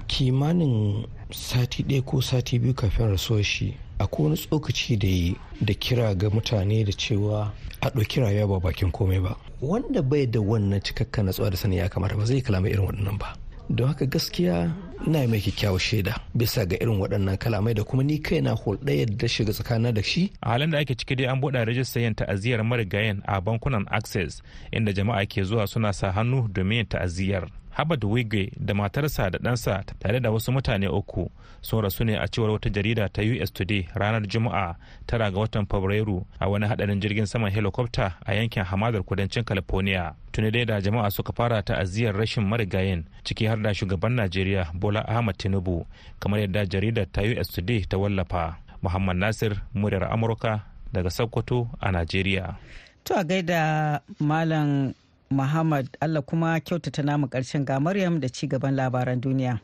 kimanin 0.06 1.06
sati 1.32 1.82
ɗaya 1.82 2.02
ko 2.04 2.20
sati 2.20 2.58
biyu 2.58 2.75
kafin 2.75 3.08
rasuwar 3.10 3.42
shi 3.44 3.75
akwai 3.99 4.25
wani 4.25 4.37
tsokaci 4.37 4.96
da 4.96 5.08
yi 5.08 5.37
da 5.60 5.75
kira 5.75 6.14
ga 6.14 6.30
mutane 6.30 6.84
da 6.84 6.92
cewa 6.92 7.52
a 7.80 7.88
ɗauki 7.90 8.20
rayuwa 8.20 8.46
ba 8.49 8.60
bakin 8.60 8.90
komai 8.90 9.20
ba. 9.20 9.37
Wanda 9.60 10.02
bai 10.02 10.26
da 10.26 10.40
wannan 10.40 10.80
cikakka 10.80 11.22
natsuwa 11.22 11.50
da 11.50 11.56
sani 11.56 11.76
ya 11.76 11.88
kamata 11.88 12.16
ba 12.16 12.25
zai 12.25 12.40
kalama 12.42 12.68
irin 12.68 12.84
waɗannan 12.87 13.18
ba. 13.18 13.37
Don 13.70 13.88
haka 13.88 14.06
gaskiya 14.06 14.72
ina 15.06 15.26
mai 15.28 15.40
kyakkyawar 15.40 15.80
shaida 15.80 16.20
bisa 16.34 16.66
ga 16.66 16.76
irin 16.80 16.99
waɗannan 17.00 17.37
kalamai 17.38 17.75
da 17.75 17.84
kuma 17.84 18.02
ni 18.02 18.18
kaina 18.18 18.52
hulɗa 18.54 19.06
da 19.16 19.28
shiga 19.28 19.52
tsakanin 19.52 19.94
da 19.94 20.02
shi. 20.02 20.32
A 20.42 20.50
halin 20.50 20.70
da 20.70 20.78
ake 20.78 20.94
ciki 20.96 21.16
dai 21.16 21.26
an 21.26 21.40
buɗe 21.40 21.64
rajistar 21.64 22.02
yin 22.02 22.14
ta'aziyar 22.14 22.64
marigayen 22.64 23.22
a 23.26 23.40
bankunan 23.40 23.87
access 23.90 24.42
inda 24.72 24.92
jama'a 24.92 25.26
ke 25.26 25.42
zuwa 25.44 25.66
suna 25.68 25.92
sa 25.92 26.10
hannu 26.12 26.49
domin 26.49 26.76
yin 26.78 26.87
ta'aziyar 26.87 27.49
Habad 27.70 28.04
Wige 28.04 28.52
da 28.56 28.74
matarsa 28.74 29.30
da 29.30 29.38
ɗansa 29.38 29.84
tare 29.98 30.20
da 30.20 30.30
wasu 30.30 30.52
mutane 30.52 30.88
uku 30.88 31.30
sun 31.62 31.82
rasu 31.82 32.04
ne 32.04 32.16
a 32.16 32.26
cewar 32.28 32.50
wata 32.50 32.68
jarida 32.70 33.08
ta 33.08 33.22
US 33.22 33.50
Today 33.52 33.88
ranar 33.94 34.26
Juma'a 34.26 34.76
tara 35.06 35.30
ga 35.30 35.38
watan 35.40 35.66
Fabrairu 35.66 36.24
a 36.40 36.48
wani 36.48 36.66
hadarin 36.66 37.00
jirgin 37.00 37.26
saman 37.26 37.50
helicopter 37.52 38.12
a 38.26 38.34
yankin 38.34 38.64
hamadar 38.64 39.02
kudancin 39.02 39.44
California. 39.44 40.14
Tuni 40.32 40.50
dai 40.50 40.64
da 40.64 40.80
jama'a 40.80 41.10
suka 41.10 41.32
fara 41.32 41.62
ta'aziyar 41.62 42.14
rashin 42.16 42.44
marigayin 42.44 43.04
ciki 43.24 43.46
har 43.46 43.56
da 43.62 43.74
shugaban 43.74 44.12
Najeriya 44.14 44.72
Bola 44.74 45.04
Ahmad 45.08 45.36
Tinubu 45.38 45.86
kamar 46.20 46.40
yadda 46.40 46.66
jaridar 46.66 47.06
ta 47.12 47.22
US 47.22 47.48
Today 47.48 47.84
ta 47.88 47.96
wallafa. 47.98 48.56
Muhammad 48.82 49.16
Nasir 49.16 49.60
muryar 49.74 50.08
Amurka 50.12 50.62
daga 50.92 51.10
Sokoto 51.10 51.68
a 51.80 51.90
Najeriya. 51.92 52.56
To 53.04 53.14
a 53.18 53.24
gaida 53.24 54.00
Malam 54.20 54.94
Muhammad 55.32 55.96
Allah 56.00 56.22
kuma 56.22 56.60
kyautata 56.60 57.02
namu 57.02 57.26
ƙarshen 57.28 57.64
ga 57.64 57.78
Maryam 57.80 58.18
da 58.20 58.28
ci 58.28 58.49
gaban 58.49 58.75
labaran 58.75 59.20
duniya. 59.20 59.60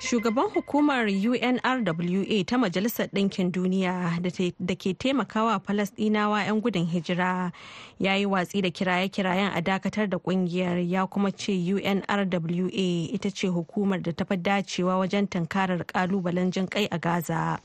Shugaban 0.00 0.50
hukumar 0.54 1.06
UNRWA 1.08 2.44
ta 2.46 2.56
Majalisar 2.58 3.08
Ɗinkin 3.08 3.50
Duniya 3.50 4.20
da 4.60 4.74
ke 4.76 4.94
taimakawa 4.94 5.58
Falasɗinawa 5.60 6.44
'yan 6.46 6.60
gudun 6.60 6.86
hijira 6.86 7.50
ya 7.98 8.14
yi 8.14 8.26
watsi 8.26 8.62
da 8.62 8.68
kiraye-kirayen 8.70 9.50
a 9.56 9.60
dakatar 9.62 10.06
da 10.08 10.18
ƙungiyar 10.18 10.78
ya 10.88 11.06
kuma 11.06 11.32
ce 11.32 11.52
UNRWA 11.52 13.10
ita 13.12 13.30
ce 13.30 13.48
hukumar 13.48 14.00
da 14.02 14.12
ta 14.12 14.24
fi 14.24 14.36
dacewa 14.36 14.98
wajen 15.02 15.26
tunkarar 15.28 15.82
kalubalen 15.84 16.52
jin 16.52 16.66
kai 16.68 16.86
a 16.92 16.98
Gaza. 16.98 17.58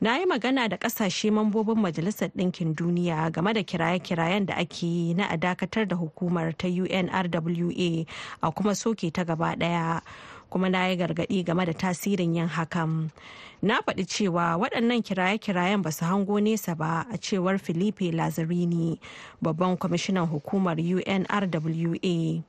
Na 0.00 0.16
yi 0.18 0.26
magana 0.26 0.68
da 0.68 0.76
ƙasashe 0.76 1.30
mambobin 1.30 1.76
majalisar 1.76 2.28
ɗinkin 2.32 2.74
duniya 2.74 3.30
game 3.32 3.52
da 3.52 3.60
kiraye-kirayen 3.62 4.46
da 4.46 4.54
ake 4.56 4.82
yi 4.86 5.14
na 5.14 5.26
a 5.28 5.36
dakatar 5.36 5.86
da 5.88 5.96
hukumar 5.96 6.56
ta 6.56 6.68
unrwa 6.68 8.06
a 8.42 8.50
kuma 8.52 8.74
soke 8.74 9.12
ta 9.12 9.24
gaba 9.24 9.54
ɗaya 9.56 10.00
kuma 10.50 10.70
na 10.70 10.86
yi 10.88 10.96
gargaɗi 10.96 11.44
game 11.44 11.64
da 11.66 11.72
tasirin 11.72 12.34
yin 12.34 12.48
hakan. 12.48 13.10
Na 13.62 13.80
faɗi 13.82 14.06
cewa 14.08 14.56
waɗannan 14.56 15.02
kiraye-kirayen 15.04 15.82
ba 15.82 15.92
su 15.92 16.04
hango 16.06 16.40
nesa 16.40 16.74
ba 16.74 17.04
a 17.12 17.18
cewar 17.18 17.58
filipe 17.60 18.10
lazzarini 18.10 18.98
babban 19.42 19.76
kwamishinan 19.76 20.26
hukumar 20.26 20.76
unrwa 20.80 22.42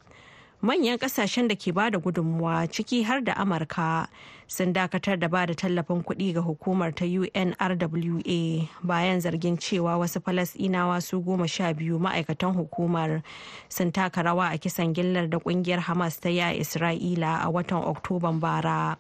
manyan 0.62 0.98
ƙasashen 0.98 1.48
da 1.50 1.56
ke 1.56 1.74
ba 1.74 1.90
da 1.90 1.98
gudunmuwa 2.00 2.70
ciki 2.70 3.04
har 3.04 3.22
da 3.24 3.34
amurka 3.34 4.08
sun 4.48 4.74
dakatar 4.74 5.18
da 5.20 5.28
ba 5.28 5.46
da 5.48 5.54
tallafin 5.54 6.04
kuɗi 6.04 6.34
ga 6.34 6.42
hukumar 6.42 6.94
ta 6.94 7.06
unrwa 7.06 8.68
bayan 8.84 9.22
zargin 9.22 9.58
cewa 9.58 9.98
wasu 9.98 10.22
falasɗinawa 10.22 11.02
su 11.02 11.20
goma 11.22 11.48
sha 11.50 11.74
biyu 11.74 11.98
ma'aikatan 12.00 12.54
hukumar 12.54 13.24
sun 13.70 13.92
taka 13.92 14.22
rawa 14.24 14.54
a 14.54 14.58
kisan 14.58 14.94
gillar 14.94 15.28
da 15.28 15.40
ƙungiyar 15.40 15.80
hamas 15.82 16.20
ta 16.22 16.30
yi 16.30 16.40
a 16.42 16.54
isra'ila 16.54 17.42
a 17.42 17.50
watan 17.50 17.82
oktoban 17.84 18.40
bara. 18.40 18.98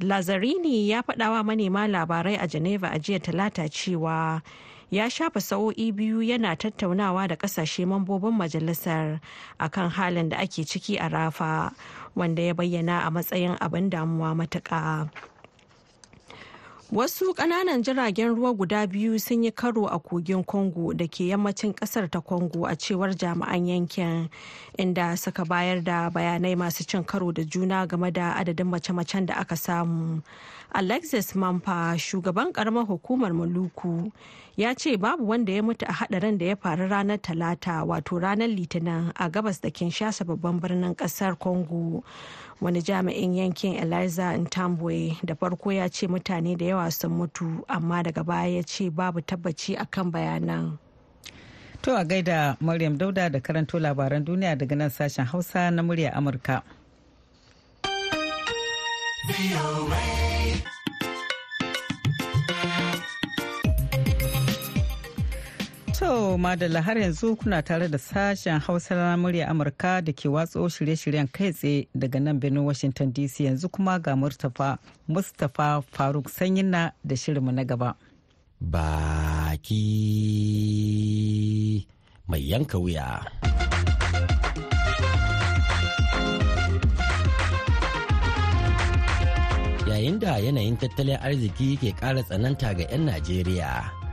Lazarini 0.00 0.88
ya 0.88 1.02
faɗawa 1.02 1.44
manema 1.46 1.86
labarai 1.88 2.36
a 2.36 2.46
geneva 2.46 2.90
a 2.92 2.98
jiya 2.98 3.20
talata 3.22 3.68
cewa 3.70 4.42
ya 4.90 5.10
shafa 5.10 5.40
sa'o'i 5.40 5.92
biyu 5.92 6.22
yana 6.22 6.56
tattaunawa 6.56 7.28
da 7.28 7.36
ƙasashe 7.36 7.86
mambobin 7.86 8.32
majalisar 8.36 9.20
akan 9.58 9.90
halin 9.90 10.28
da 10.28 10.36
ake 10.38 10.64
ciki 10.64 10.96
a 11.00 11.08
rafa 11.08 11.72
wanda 12.14 12.42
ya 12.42 12.54
bayyana 12.54 13.00
a 13.06 13.10
matsayin 13.10 13.56
abin 13.60 13.90
damuwa 13.90 14.34
matuƙa. 14.34 15.10
Wasu 16.92 17.34
ƙananan 17.34 17.82
jiragen 17.82 18.36
ruwa 18.36 18.52
guda 18.54 18.86
biyu 18.86 19.18
sun 19.18 19.42
yi 19.42 19.50
karo 19.50 19.86
a 19.86 19.98
kogin 19.98 20.46
Congo 20.46 20.92
da 20.92 21.06
ke 21.08 21.26
yammacin 21.26 21.74
ƙasar 21.74 22.10
ta 22.10 22.20
Congo 22.20 22.66
a 22.66 22.76
cewar 22.76 23.10
jami'an 23.16 23.66
yankin 23.66 24.30
inda 24.78 25.18
suka 25.18 25.44
bayar 25.44 25.82
da 25.82 26.10
bayanai 26.10 26.54
masu 26.54 26.86
cin 26.86 27.02
karo 27.02 27.32
da 27.32 27.42
juna 27.42 27.86
game 27.88 28.12
da 28.12 28.34
adadin 28.38 28.70
mace-macen 28.70 29.26
da 29.26 29.34
aka 29.40 29.56
samu. 29.56 30.22
Alexis 30.74 31.32
Mampa, 31.36 31.94
shugaban 31.96 32.52
ƙaramar 32.52 32.86
hukumar 32.86 33.30
Maluku, 33.32 34.10
ya 34.56 34.74
ce 34.74 34.96
babu 34.96 35.24
wanda 35.28 35.52
ya 35.52 35.62
mutu 35.62 35.86
a 35.88 35.92
hadarin 35.92 36.36
da 36.38 36.46
ya 36.46 36.56
faru 36.56 36.88
ranar 36.88 37.18
Talata 37.22 37.84
wato 37.86 38.18
ranar 38.20 38.48
Litinin 38.48 39.12
a 39.16 39.30
gabas 39.30 39.60
da 39.60 39.70
Kinshasa 39.70 40.24
babban 40.26 40.60
birnin 40.60 40.94
ƙasar 40.96 41.38
Congo. 41.38 42.02
wani 42.60 42.82
jami'in 42.82 43.34
yankin 43.36 43.74
eliza 43.76 44.36
ntambwe 44.38 45.16
da 45.24 45.34
farko 45.34 45.72
ya 45.72 45.88
ce 45.88 46.06
mutane 46.06 46.56
da 46.56 46.64
yawa 46.64 46.90
sun 46.90 47.10
mutu 47.12 47.64
amma 47.68 48.02
daga 48.02 48.24
baya 48.24 48.48
ya 48.56 48.62
ce 48.62 48.90
babu 48.90 49.20
tabbaci 49.20 49.76
akan 49.76 50.10
bayanan 50.10 50.78
to 51.82 51.96
a 51.96 52.04
gaida 52.04 52.56
maryam 52.60 52.96
dauda 52.98 53.28
da 53.30 53.40
karanto 53.40 53.78
labaran 53.78 54.24
duniya 54.24 54.56
daga 54.56 54.76
nan 54.76 54.90
sashen 54.90 55.24
hausa 55.26 55.70
na 55.70 55.82
murya 55.82 56.12
amurka 56.14 56.62
To 65.98 66.38
madalla 66.38 66.80
har 66.82 66.96
yanzu 66.98 67.36
kuna 67.36 67.62
tare 67.62 67.88
da 67.88 67.98
sashen 67.98 68.58
hausa 68.60 68.94
na 68.94 69.16
murya 69.16 69.46
Amurka 69.48 70.00
da 70.04 70.12
ke 70.12 70.26
watso 70.28 70.66
shirye-shiryen 70.68 71.28
kai 71.32 71.52
tsaye 71.52 71.86
daga 71.94 72.18
nan 72.20 72.40
birnin 72.40 72.64
Washington 72.64 73.12
DC 73.12 73.44
yanzu 73.46 73.68
kuma 73.70 73.98
ga 74.00 74.16
Mustapha 74.16 74.78
Mustapha 75.08 75.82
Faruk 75.92 76.26
Sanyina 76.30 76.92
da 77.06 77.14
shirinmu 77.14 77.52
na 77.54 77.62
gaba. 77.64 77.94
Baki 78.60 79.76
mai 82.26 82.40
yanka 82.42 82.74
wuya. 82.78 83.22
Yayin 89.86 90.18
da 90.18 90.38
yanayin 90.42 90.76
tattalin 90.76 91.18
arziki 91.22 91.78
ke 91.78 91.94
ƙara 91.94 92.22
tsananta 92.26 92.74
ga 92.74 92.82
'yan 92.90 93.06
Najeriya. 93.06 94.03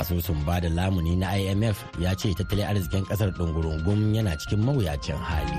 Asusun 0.00 0.38
ba 0.46 0.60
da 0.60 0.68
lamuni 0.68 1.16
na 1.16 1.36
imf 1.36 1.78
ya 2.00 2.14
ce 2.14 2.32
tattalin 2.34 2.66
arzikin 2.70 3.04
ƙasar 3.08 3.30
ɗungurungun 3.36 4.14
yana 4.16 4.36
cikin 4.40 4.60
mawuyacin 4.64 5.16
hali. 5.16 5.58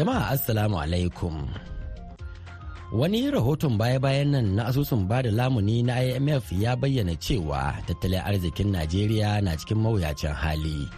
Jama'a 0.00 0.32
assalamu 0.32 0.80
alaikum. 0.80 1.44
Wani 2.90 3.30
rahoton 3.30 3.76
baya-bayan 3.78 4.32
nan 4.34 4.46
na 4.56 4.66
asusun 4.72 5.04
ba 5.06 5.20
da 5.22 5.30
lamuni 5.30 5.84
na 5.84 6.00
imf 6.02 6.48
ya 6.56 6.72
bayyana 6.74 7.14
cewa 7.20 7.76
tattalin 7.86 8.24
arzikin 8.24 8.72
najeriya 8.74 9.44
na 9.44 9.54
cikin 9.60 9.78
mawuyacin 9.84 10.32
hali. 10.32 10.88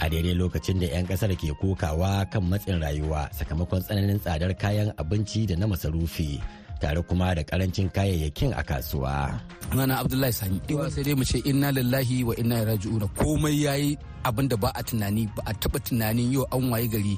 A 0.00 0.08
daidai 0.10 0.34
lokacin 0.34 0.80
da 0.82 0.86
'yan 0.90 1.06
ƙasar 1.06 1.30
ke 1.38 1.54
kokawa 1.60 2.26
kan 2.30 2.42
matsin 2.42 2.82
rayuwa 2.82 3.30
sakamakon 3.30 3.78
tsananin 3.84 4.18
tsadar 4.18 4.50
kayan 4.58 4.90
abinci 4.98 5.46
da 5.46 5.54
na 5.54 5.66
masarufi 5.70 6.40
tare 6.82 7.00
kuma 7.06 7.34
da 7.34 7.42
ƙarancin 7.46 7.88
kayayyakin 7.94 8.52
a 8.58 8.62
kasuwa. 8.62 9.40
Mana 9.72 10.02
Abdullahi 10.02 10.32
Sani, 10.34 10.58
iwa 10.68 10.90
sai 10.90 11.02
dai 11.06 11.14
mu 11.16 11.24
ce 11.24 11.38
inna 11.46 11.70
lillahi 11.72 12.24
wa 12.26 12.34
inna 12.36 12.60
raji'un. 12.66 13.02
Komai 13.16 13.56
yayi 13.64 13.96
abin 14.26 14.48
da 14.50 14.56
ba 14.60 14.68
a 14.74 14.82
tunani 14.82 15.24
ba 15.34 15.42
a 15.46 15.52
taba 15.54 15.78
tunanin 15.80 16.28
yau 16.34 16.44
an 16.52 16.68
waye 16.70 16.86
gari 16.90 17.14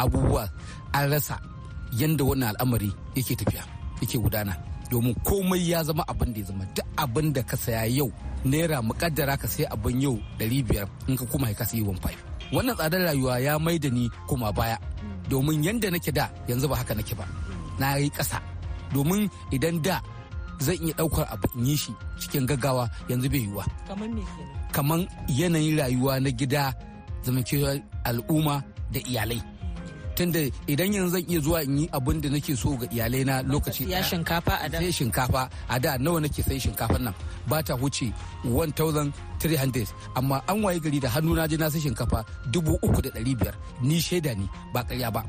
abubuwa 0.00 0.48
an 0.96 1.10
rasa 1.12 1.36
yanda 1.98 2.24
wannan 2.24 2.54
al'amari 2.56 2.90
yake 3.18 3.34
tafiya 3.36 3.62
yake 4.00 4.16
gudana. 4.18 4.54
Domin 4.90 5.14
komai 5.26 5.68
ya 5.70 5.82
zama 5.84 6.02
abin 6.08 6.32
da 6.34 6.40
ya 6.40 6.46
zama. 6.50 6.64
Duk 6.74 6.86
abin 6.96 7.28
da 7.34 7.42
ka 7.42 7.56
saya 7.56 7.84
yau 7.86 8.08
naira 8.44 8.80
mukaddara 8.82 9.36
ka 9.36 9.46
sai 9.48 9.64
abin 9.68 10.00
yau 10.00 10.16
500 10.38 10.88
in 11.08 11.16
ka 11.16 11.24
kuma 11.28 11.52
ka 11.54 11.64
sai 11.64 11.80
15 11.84 12.30
wannan 12.50 12.74
tsadar 12.76 13.00
rayuwa 13.10 13.38
ya 13.38 13.58
mai 13.58 13.78
da 13.78 13.88
ni 13.90 14.10
kuma 14.26 14.50
baya. 14.52 14.76
Domin 15.30 15.62
yanda 15.62 15.86
nake 15.90 16.10
da 16.10 16.26
yanzu 16.50 16.66
ba 16.66 16.76
haka 16.82 16.94
nake 16.98 17.14
ba. 17.14 17.22
Na 17.78 17.94
yi 17.96 18.10
ƙasa. 18.10 18.42
Domin 18.92 19.30
idan 19.54 19.78
da 19.82 20.02
zan 20.58 20.74
iya 20.82 20.92
ɗaukar 20.98 21.26
abu 21.30 21.46
in 21.58 21.66
yi 21.70 21.76
shi 21.78 21.92
cikin 22.20 22.46
gaggawa 22.50 22.90
yanzu 23.08 23.30
bai 23.30 23.40
yiwuwa. 23.46 23.64
Kamar 24.74 25.00
yanayin 25.30 25.78
rayuwa 25.78 26.18
na 26.20 26.30
gida 26.30 26.74
zamantakewar 27.22 27.78
al'umma 28.04 28.62
da 28.92 28.98
iyalai. 29.06 29.40
Tunda 30.16 30.40
idan 30.66 30.92
yanzu 30.92 31.10
zan 31.16 31.24
iya 31.28 31.40
zuwa 31.40 31.62
in 31.64 31.78
yi 31.78 31.88
abin 31.92 32.20
da 32.20 32.28
nake 32.28 32.56
so 32.56 32.76
ga 32.76 32.86
iyalai 32.90 33.24
na 33.24 33.42
lokaci 33.42 33.90
ya 33.90 34.02
shinkafa 34.02 34.54
a 34.60 34.68
da. 34.68 34.78
Sai 34.78 34.92
shinkafa. 34.92 35.48
A 35.68 35.78
da 35.80 35.98
nawa 35.98 36.20
nake 36.20 36.42
sai 36.42 36.58
shinkafan 36.58 37.02
nan? 37.02 37.14
Ba 37.48 37.62
ta 37.62 37.74
huce 37.74 38.12
1300 38.44 39.86
amma 40.16 40.42
an 40.48 40.62
waye 40.64 40.80
gari 40.80 41.00
da 41.00 41.08
hannu 41.08 41.34
na 41.34 41.46
je 41.46 41.56
na 41.56 41.70
sai 41.70 41.80
shinkafa 41.80 42.24
3500 42.52 43.52
ni 43.82 44.00
shaida 44.00 44.34
ne 44.36 44.46
ba 44.74 44.84
karya 44.84 45.10
ba. 45.10 45.22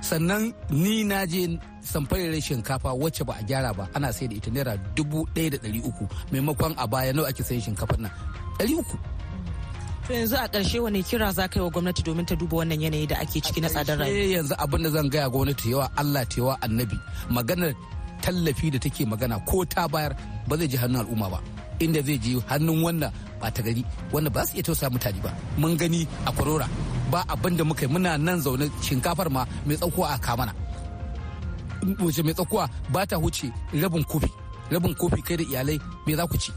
Sannan 0.00 0.52
ni 0.70 1.04
na 1.04 1.26
je 1.26 1.58
samfarin 1.82 2.40
shinkafa 2.40 2.90
wacce 2.94 3.24
ba 3.26 3.34
a 3.38 3.42
gyara 3.42 3.72
ba 3.76 3.88
ana 3.94 4.12
sai 4.12 4.26
da 4.28 4.34
ita 4.36 4.50
naira 4.50 4.74
1300 4.96 6.08
maimakon 6.32 6.72
a 6.78 6.86
baya 6.86 7.12
nawa 7.12 7.28
ake 7.28 7.42
sayin 7.44 7.60
shinkafan 7.64 8.00
nan? 8.06 8.12
300 8.58 9.20
To 10.10 10.16
yanzu 10.16 10.34
a 10.36 10.48
ƙarshe 10.48 10.80
wani 10.82 11.02
kira 11.04 11.32
za 11.32 11.46
ka 11.46 11.60
yi 11.60 11.64
wa 11.64 11.70
gwamnati 11.70 12.02
domin 12.02 12.26
ta 12.26 12.34
duba 12.34 12.56
wannan 12.58 12.82
yanayi 12.82 13.06
da 13.06 13.14
ake 13.22 13.38
ciki 13.40 13.60
na 13.62 13.68
tsadar 13.68 13.94
rayuwa. 13.96 14.42
yanzu 14.42 14.54
abin 14.58 14.82
da 14.82 14.90
zan 14.90 15.08
gaya 15.08 15.30
gwamnati 15.30 15.70
yawa 15.70 15.86
Allah 15.96 16.26
ta 16.26 16.34
yawa 16.42 16.58
annabi 16.62 16.98
maganar 17.30 17.74
tallafi 18.20 18.72
da 18.74 18.78
take 18.82 19.06
magana 19.06 19.38
ko 19.46 19.62
ta 19.64 19.86
bayar 19.86 20.16
ba 20.50 20.56
zai 20.58 20.66
je 20.66 20.76
hannun 20.82 21.06
al'umma 21.06 21.30
ba. 21.30 21.38
Inda 21.78 22.02
zai 22.02 22.18
je 22.18 22.40
hannun 22.50 22.82
wannan 22.82 23.12
ba 23.40 23.52
ta 23.54 23.62
gari 23.62 23.84
wanda 24.10 24.30
ba 24.34 24.42
su 24.46 24.56
iya 24.58 24.62
tausaya 24.66 24.90
mutane 24.90 25.22
ba. 25.22 25.30
Mun 25.56 25.76
gani 25.78 26.02
a 26.26 26.32
kwarora 26.34 26.66
ba 27.12 27.22
abin 27.30 27.54
da 27.56 27.62
muka 27.64 27.86
yi 27.86 27.92
muna 27.94 28.18
nan 28.18 28.40
zaune 28.42 28.66
shinkafar 28.82 29.30
ma 29.30 29.46
mai 29.64 29.76
tsakuwa 29.78 30.10
a 30.10 30.18
kamana 30.18 30.52
wace 32.02 32.22
mai 32.26 32.34
tsakuwa 32.34 32.66
ba 32.90 33.06
ta 33.06 33.14
huce 33.16 33.46
rabin 33.78 34.02
kofi 34.10 34.26
rabin 34.74 34.94
kofi 34.98 35.22
kai 35.22 35.36
da 35.38 35.44
iyalai 35.46 35.78
me 36.06 36.16
za 36.18 36.26
ku 36.26 36.34
ci? 36.36 36.50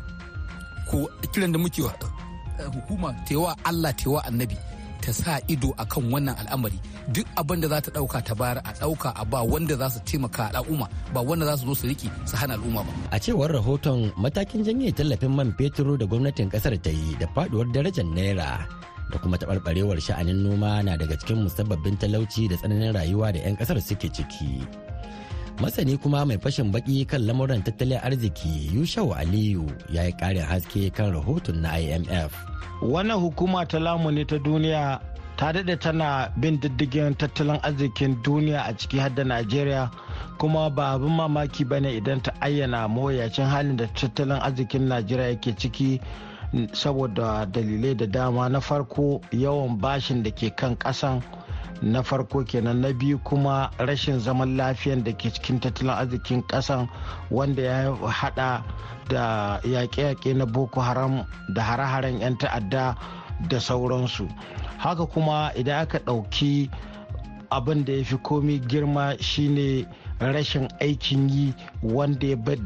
Ko 0.89 1.05
kiran 1.31 1.51
da 1.53 1.59
muke 1.61 1.81
hukuma 2.73 3.09
tewa 3.27 3.55
Allah 3.65 3.91
tewa 3.93 4.19
annabi 4.29 4.57
ta 5.03 5.11
sa 5.11 5.35
ido 5.51 5.75
akan 5.75 6.03
wannan 6.15 6.35
al'amari. 6.47 6.79
Duk 7.11 7.27
abin 7.35 7.59
da 7.59 7.67
za 7.67 7.83
ta 7.83 7.89
ɗauka 7.91 8.19
ta 8.23 8.33
bayar 8.39 8.57
a 8.63 8.71
ɗauka 8.79 9.09
a 9.11 9.23
ba 9.27 9.43
wanda 9.43 9.75
za 9.75 9.87
su 9.91 9.99
taimaka 10.07 10.47
al'umma 10.55 10.87
ba 11.13 11.19
wanda 11.19 11.43
za 11.49 11.59
su 11.59 11.67
zo 11.67 11.75
su 11.75 11.85
riki 11.91 12.07
su 12.29 12.35
hana 12.39 12.55
al'umma 12.55 12.81
ba. 12.87 12.91
A 13.11 13.19
cewar 13.19 13.51
rahoton 13.51 13.99
matakin 14.15 14.63
janye 14.63 14.95
tallafin 14.95 15.35
man 15.35 15.51
fetur 15.59 15.99
da 15.99 16.05
gwamnatin 16.07 16.47
ƙasar 16.47 16.79
ta 16.79 16.87
yi 16.89 17.19
da 17.19 17.27
faduwar 17.35 17.67
darajar 17.75 18.07
naira 18.15 18.63
da 19.11 19.17
kuma 19.19 19.35
taɓarɓarewar 19.35 19.99
sha'anin 19.99 20.39
noma 20.47 20.79
na 20.87 20.95
daga 20.95 21.19
cikin 21.19 21.43
musabbabin 21.43 21.99
talauci 21.99 22.47
da 22.47 22.55
tsananin 22.55 22.95
rayuwa 22.95 23.27
da 23.35 23.39
'yan 23.43 23.59
ƙasar 23.59 23.77
suke 23.83 24.07
ciki. 24.07 24.63
Masani 25.63 25.97
kuma 25.97 26.25
mai 26.25 26.37
fashin 26.37 26.71
baki 26.71 27.05
kan 27.07 27.23
lamuran 27.27 27.63
tattalin 27.63 27.99
arziki 28.03 28.67
yushau 28.75 29.13
aliyu 29.15 29.63
ya 29.89 30.03
yi 30.03 30.11
ƙarin 30.11 30.43
haske 30.43 30.89
kan 30.93 31.13
rahoton 31.15 31.61
na 31.61 31.79
imf 31.79 32.33
wannan 32.81 33.19
hukuma 33.19 33.65
ta 33.67 33.79
lamuni 33.79 34.25
ta 34.27 34.35
duniya 34.37 34.99
ta 35.37 35.51
daɗe 35.53 35.79
tana 35.79 36.27
bin 36.37 36.59
diddigin 36.59 37.15
tattalin 37.15 37.59
arzikin 37.63 38.19
duniya 38.23 38.61
a 38.67 38.73
ciki 38.77 38.99
har 38.99 39.15
da 39.15 39.23
najeriya 39.23 39.91
kuma 40.37 40.69
ba 40.69 40.91
abin 40.99 41.15
mamaki 41.15 41.63
ba 41.65 41.79
ne 41.79 41.95
idan 41.95 42.21
ta 42.21 42.31
ayyana 42.41 42.87
mawuyacin 42.87 43.45
halin 43.47 43.77
da 43.77 43.87
tattalin 43.87 44.41
arzikin 44.43 44.87
najeriya 44.91 45.27
yake 45.29 45.55
ciki 45.57 46.01
saboda 46.73 47.45
dalilai 47.45 47.95
da 47.97 48.05
dama. 48.05 48.49
Na 48.49 48.59
farko 48.59 49.21
yawan 49.31 49.77
bashin 49.81 50.23
da 50.23 50.31
ke 50.31 50.53
kan 50.55 50.75
ƙasan 50.77 51.21
na 51.83 52.01
farko 52.01 52.43
kenan. 52.47 52.81
Na 52.81 52.93
biyu 52.93 53.19
kuma 53.23 53.69
rashin 53.79 54.19
zaman 54.19 54.57
lafiyan 54.57 55.03
da 55.03 55.11
ke 55.11 55.29
cikin 55.29 55.59
tattalin 55.59 55.91
arzikin 55.93 56.41
kasan 56.47 56.87
wanda 57.29 57.61
ya 57.61 57.95
hada 58.07 58.63
da 59.09 59.59
yaƙe-yaƙe 59.63 60.33
na 60.37 60.45
boko 60.45 60.81
haram 60.81 61.25
da 61.53 61.61
hare-haren 61.61 62.19
'yan 62.19 62.37
ta'adda 62.37 62.95
da 63.49 63.57
sauransu. 63.59 64.27
Haka 64.79 65.05
kuma 65.05 65.51
idan 65.55 65.81
aka 65.83 65.99
ɗauki 65.99 66.69
abin 67.51 67.85
da 67.85 67.93
ya 67.93 68.03
fi 68.03 68.17
komi 68.17 68.59
girma 68.59 69.15
shine 69.21 69.85
rashin 70.31 70.67
aikin 70.79 71.29
yi 71.29 71.53
wanda 71.83 72.27
ya 72.27 72.35
bai 72.35 72.57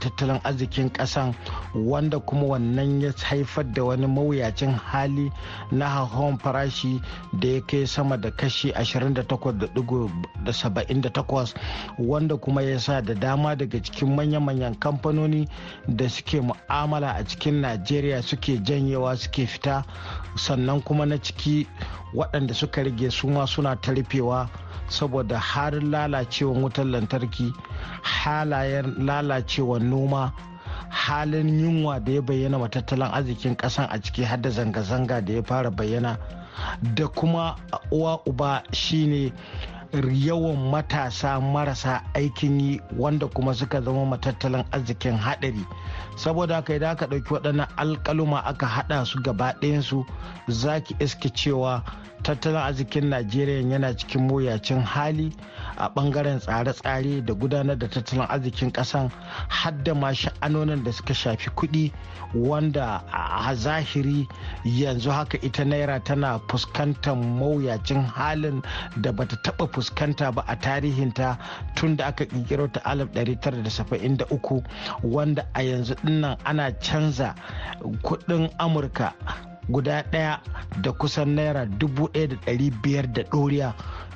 tattalin 0.00 0.40
arzikin 0.44 0.90
kasan 0.90 1.34
wanda 1.74 2.18
kuma 2.20 2.42
wannan 2.46 3.00
ya 3.02 3.12
haifar 3.24 3.64
da 3.72 3.84
wani 3.84 4.06
mawuyacin 4.06 4.70
hali 4.70 5.32
na 5.72 5.88
hauhawan 5.88 6.38
farashi 6.38 7.00
da 7.32 7.48
ya 7.48 7.60
kai 7.60 7.86
sama 7.86 8.16
da 8.16 8.30
kashi 8.30 8.70
28.78 8.70 11.54
wanda 11.98 12.36
kuma 12.36 12.62
ya 12.62 12.80
sa 12.80 13.00
da 13.02 13.14
dama 13.14 13.56
daga 13.56 13.80
cikin 13.82 14.14
manya-manyan 14.16 14.74
kamfanoni 14.78 15.48
da 15.88 16.08
suke 16.08 16.40
mu'amala 16.40 17.12
a 17.14 17.24
cikin 17.24 17.60
najeriya 17.60 18.22
suke 18.22 18.58
janyewa 18.58 19.16
suke 19.16 19.46
fita 19.46 19.84
sannan 20.36 20.80
kuma 20.82 21.06
na 21.06 21.18
ciki 21.18 21.66
waɗanda 22.14 22.54
suka 22.54 22.82
rage 22.82 23.10
suma 23.10 23.46
suna 23.46 23.76
ta 23.80 23.92
rufewa 23.92 24.48
saboda 24.88 25.38
harin 25.38 25.90
lalacewan 25.90 26.62
wutar 26.62 26.84
lantarki 26.92 27.52
halayen 28.02 28.94
lalacewan 29.06 29.82
noma 29.90 30.32
halin 30.92 31.48
yunwa 31.60 32.00
da 32.00 32.12
ya 32.12 32.22
bayyana 32.22 32.58
wa 32.58 32.68
tattalin 32.68 33.08
arzikin 33.12 33.56
kasan 33.56 33.88
a 33.90 33.98
ciki 33.98 34.24
har 34.24 34.40
da 34.40 34.50
zanga-zanga 34.50 35.20
da 35.24 35.32
ya 35.32 35.42
fara 35.42 35.70
bayyana 35.70 36.18
da 36.94 37.08
kuma 37.08 37.56
uwa 37.90 38.20
uba 38.26 38.62
shine 38.72 39.32
yawan 39.92 40.56
matasa 40.70 41.40
marasa 41.40 42.00
aikin 42.14 42.60
yi 42.60 42.80
wanda 42.96 43.26
kuma 43.28 43.54
suka 43.54 43.80
zama 43.80 44.04
matattalin 44.06 44.64
arzikin 44.72 45.16
haɗari. 45.18 45.66
Saboda 46.16 46.54
haka 46.54 46.74
idan 46.74 46.90
aka 46.90 47.06
ɗauki 47.06 47.32
waɗannan 47.34 47.68
alƙaluma 47.76 48.38
aka 48.44 48.66
haɗa 48.66 49.04
su 49.06 49.20
gaba 49.22 49.52
ɗayansu 49.60 50.04
za 50.48 50.80
ki 50.80 50.94
iske 51.00 51.28
cewa 51.34 51.82
tattalin 52.22 52.56
arzikin 52.62 53.10
najeriya 53.10 53.60
yana 53.68 53.96
cikin 53.96 54.26
mawuyacin 54.28 54.80
hali 54.80 55.32
a 55.76 55.88
ɓangaren 55.88 56.38
tsare-tsare 56.40 57.20
da 57.26 57.34
gudanar 57.34 57.76
da 57.78 57.88
tattalin 57.88 58.26
arzikin 58.28 58.70
ƙasan 58.72 59.10
hadda 59.48 59.94
ma 59.94 60.12
sha'anonin 60.14 60.84
da 60.84 60.92
suka 60.92 61.14
shafi 61.14 61.50
kuɗi 61.50 61.92
wanda 62.34 63.02
a 63.12 63.54
zahiri 63.54 64.28
yanzu 64.64 65.10
haka 65.10 65.38
ita 65.42 65.64
naira 65.64 66.00
tana 66.04 66.38
fuskantar 66.48 67.16
mawuyacin 67.16 68.06
halin 68.06 68.62
da 69.00 69.12
bata 69.12 69.36
taɓa 69.36 69.66
fuskanta 69.82 70.30
ba 70.32 70.44
a 70.46 70.54
tarihinta 70.56 71.38
tun 71.74 71.96
da 71.96 72.06
aka 72.06 72.24
ƙirƙiro 72.24 72.68
ta 72.72 72.80
1973 72.84 74.62
wanda 75.02 75.46
a 75.54 75.62
yanzu 75.62 75.94
ɗin 75.94 76.20
nan 76.20 76.36
ana 76.44 76.70
canza 76.78 77.34
kuɗin 78.02 78.50
amurka 78.58 79.12
guda 79.68 80.02
ɗaya 80.12 80.40
da 80.80 80.92
kusan 80.92 81.34
naira 81.34 81.66
dubu 81.66 82.08
ɗaya 82.08 82.28
da 82.28 82.36
ɗari 82.36 82.70
biyar 82.82 83.06
da 83.12 83.22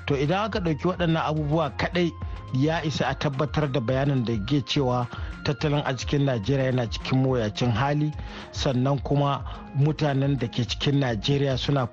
to 0.07 0.15
idan 0.17 0.45
aka 0.47 0.61
ɗauki 0.61 0.87
waɗannan 0.89 1.23
abubuwa 1.23 1.71
kaɗai 1.79 2.13
ya 2.55 2.83
isa 2.85 3.07
a 3.09 3.15
tabbatar 3.15 3.73
da 3.73 3.81
bayanin 3.81 4.25
da 4.25 4.33
ke 4.47 4.63
cewa 4.65 5.07
tattalin 5.45 5.83
arzikin 5.85 6.25
najeriya 6.25 6.65
yana 6.67 6.87
cikin 6.91 7.19
mawuyacin 7.23 7.71
hali 7.71 8.13
sannan 8.53 8.99
kuma 9.03 9.45
mutanen 9.75 10.39
da 10.39 10.47
ke 10.49 10.65
cikin 10.65 11.01
najeriya 11.01 11.59
suna 11.59 11.87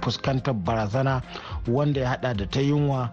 fuskantar 0.00 0.54
barazana 0.54 1.22
wanda 1.68 2.00
ya 2.00 2.08
hada 2.08 2.34
da 2.34 2.46
ta 2.46 2.60
yunwa 2.60 3.12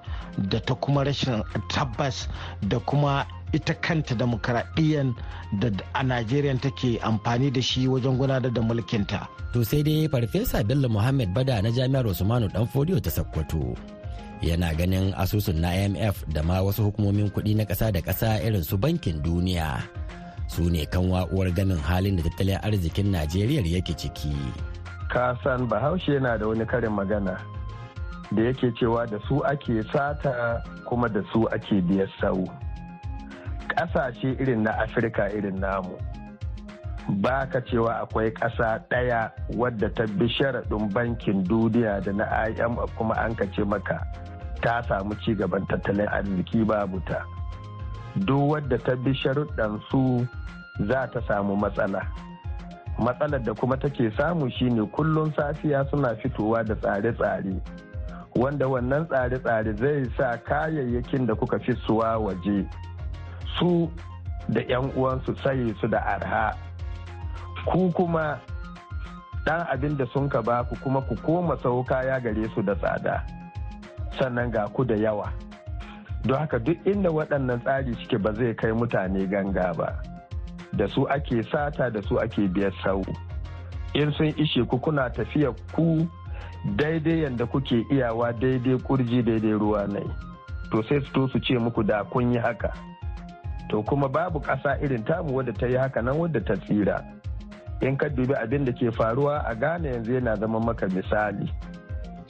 da 0.50 0.60
ta 0.60 0.76
kuma 0.76 1.04
rashin 1.04 1.44
tabbas 1.70 2.28
da 2.68 2.80
kuma 2.80 3.26
ita 3.54 3.74
kanta 3.74 4.16
demokaradiyyar 4.16 5.14
da 5.60 5.70
a 5.94 6.04
najeriya 6.04 6.60
take 6.62 7.00
amfani 7.04 7.52
da 7.52 7.62
shi 7.62 7.88
wajen 7.88 8.18
gudanar 8.18 8.54
da 8.54 8.62
mulkinta. 8.62 9.28
to 9.54 9.64
sai 9.66 9.84
dai 9.84 10.08
farfesa 10.08 10.64
bello 10.64 10.90
muhammad 10.90 11.34
ba 11.34 11.44
da 11.44 11.62
na 11.62 11.70
jami'ar 11.72 12.06
usmanu 12.08 12.48
dan 12.54 12.68
fodiyo 12.68 13.00
ta 13.02 13.10
sakkwato 13.12 13.76
yana 14.42 14.74
ganin 14.74 15.14
asusun 15.18 15.60
na 15.60 15.76
imf 15.76 16.24
da 16.34 16.44
ma 16.44 16.62
wasu 16.64 16.84
hukumomin 16.92 17.30
kuɗi 17.32 17.56
na 17.56 17.64
ƙasa 17.64 17.92
da 17.92 18.00
ƙasa 18.02 18.40
irin 18.44 18.64
su 18.64 18.78
bankin 18.78 19.22
duniya. 19.22 19.84
Su 20.48 20.70
ne 20.70 20.86
kan 20.86 21.06
wa'uwar 21.10 21.52
ganin 21.54 21.78
halin 21.78 22.16
da 22.18 22.24
tattalin 22.24 22.58
arzikin 22.64 23.12
najeriya 23.12 23.62
yake 23.62 23.94
ciki. 23.94 24.34
Kasan 25.12 25.68
bahaushe 25.70 26.14
yana 26.18 26.40
da 26.40 26.48
wani 26.48 26.66
karin 26.66 26.92
magana 26.92 27.38
da 28.32 28.42
yake 28.42 28.72
cewa 28.80 29.06
da 29.10 29.20
su 29.28 29.44
ake 29.46 29.84
sata 29.94 30.64
kuma 30.88 31.10
da 31.10 31.22
su 31.34 31.46
ake 31.52 31.82
biyar 31.86 32.10
sau. 32.22 32.48
Ƙasashe 33.76 34.40
irin 34.42 34.64
na 34.64 34.72
afirka 34.84 35.30
irin 35.36 35.60
namu 35.60 35.98
ba 37.18 37.50
ka 37.50 37.60
cewa 37.66 38.06
akwai 38.06 38.30
ƙasa 38.32 38.80
ɗaya 38.90 39.32
wadda 39.58 39.90
ta 39.94 40.06
bi 40.06 40.28
sharaɗin 40.30 40.94
bankin 40.94 41.44
duniya 41.44 42.02
da 42.06 42.12
na 42.14 42.26
imf 42.46 42.96
kuma 42.98 43.16
an 43.18 43.36
ka 43.36 43.46
ce 43.56 43.64
maka 43.66 43.98
ta 44.62 44.82
samu 44.88 45.16
ci 45.24 45.36
gaban 45.36 45.66
tattalin 45.68 46.08
arziki 46.08 46.64
babu 46.66 47.00
ta. 47.08 47.26
Duk 48.16 48.50
wadda 48.52 48.78
ta 48.78 48.96
bi 48.96 49.12
sharuɗan 49.14 49.80
su 49.92 50.28
za 50.88 51.08
ta 51.14 51.20
samu 51.28 51.56
matsala. 51.56 52.02
Matsalar 53.00 53.44
da 53.44 53.54
kuma 53.54 53.78
take 53.78 54.12
samu 54.18 54.50
shine 54.52 54.86
kullum 54.92 55.32
safiya 55.36 55.86
suna 55.90 56.16
fitowa 56.16 56.64
da 56.68 56.76
tsare-tsare 56.76 57.62
wanda 58.36 58.66
wannan 58.68 59.08
tsare-tsare 59.08 59.74
zai 59.80 60.06
sa 60.18 60.38
kayayyakin 60.38 61.26
da 61.28 61.36
kuka 61.36 61.60
fi 61.60 61.74
suwa 61.88 62.18
waje 62.18 62.68
su 63.58 63.90
da 64.50 64.62
'yan 64.62 64.92
uwansu 64.96 65.36
saye 65.44 65.74
su 65.82 65.88
da 65.88 66.00
arha. 66.06 66.54
Ku 67.66 67.92
kuma 67.92 68.40
ɗan 69.46 69.66
abin 69.72 69.98
da 69.98 70.06
sun 70.14 70.30
ka 70.30 70.42
baku 70.42 70.76
kuma 70.84 71.02
ku 71.02 71.16
koma 71.26 71.58
sau 71.64 71.84
kaya 71.84 72.20
gare 72.20 72.50
su 72.56 72.62
da 72.62 72.76
tsada. 72.76 73.39
Sannan 74.20 74.52
ga 74.52 74.68
ku 74.74 74.84
da 74.86 74.96
yawa. 74.96 75.32
Don 76.26 76.38
haka 76.38 76.60
duk 76.60 76.78
inda 76.86 77.10
waɗannan 77.10 77.62
tsari 77.64 77.96
suke 78.04 78.18
ba 78.22 78.34
zai 78.34 78.54
kai 78.54 78.72
mutane 78.72 79.26
ganga 79.30 79.74
ba. 79.78 79.96
Da 80.74 80.88
su 80.88 81.08
ake 81.08 81.44
sata 81.52 81.90
da 81.90 82.02
su 82.02 82.20
ake 82.20 82.48
biyar 82.48 82.74
sau. 82.84 83.02
In 83.94 84.12
sun 84.14 84.28
ishe 84.38 84.64
ku 84.68 84.78
kuna 84.80 85.10
tafiya 85.10 85.56
ku 85.74 86.08
daidai 86.76 87.24
yadda 87.24 87.46
kuke 87.46 87.86
iyawa 87.92 88.34
daidai 88.34 88.78
kurji 88.84 89.24
daidai 89.24 89.52
ruwa 89.56 89.88
nai. 89.88 90.06
To 90.72 90.84
sai 90.84 91.00
su 91.00 91.12
to 91.14 91.28
su 91.32 91.40
ce 91.40 91.58
muku 91.58 91.84
da 91.84 92.04
kun 92.04 92.32
yi 92.34 92.38
haka. 92.40 92.74
To 93.70 93.84
kuma 93.84 94.10
babu 94.10 94.40
ƙasa 94.40 94.78
irin 94.84 95.04
tamu 95.06 95.36
wadda 95.36 95.54
ta 95.54 95.66
yi 95.68 95.76
haka 95.78 96.02
nan 96.02 96.18
wadda 96.20 96.42
ta 96.46 96.56
tsira. 96.56 97.00
In 97.82 97.96
ka 97.98 98.08
dubi 98.10 98.34
abin 98.36 98.66
da 98.66 98.72
ke 98.74 98.92
faruwa 98.92 99.40
a 99.48 99.56
ghana 99.56 99.88
yanzu 99.90 100.14
yana 100.14 100.36
zama 100.36 100.60
maka 100.60 100.88
misali. 100.88 101.50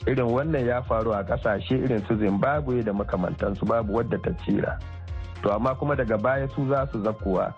Irin 0.06 0.26
wannan 0.26 0.66
ya 0.66 0.82
faru 0.82 1.12
a 1.14 1.22
ƙasashe 1.24 1.76
irin 1.84 2.02
su 2.08 2.16
zimbabwe 2.16 2.82
da 2.82 2.92
makamantansu 2.92 3.66
babu 3.66 3.92
wadda 3.94 4.18
ta 4.22 4.30
tsira. 4.32 4.78
To 5.42 5.52
amma 5.52 5.74
kuma 5.74 5.96
daga 5.96 6.18
baya 6.18 6.48
su 6.54 6.68
za 6.68 6.86
su 6.92 7.02
zakuwa. 7.02 7.52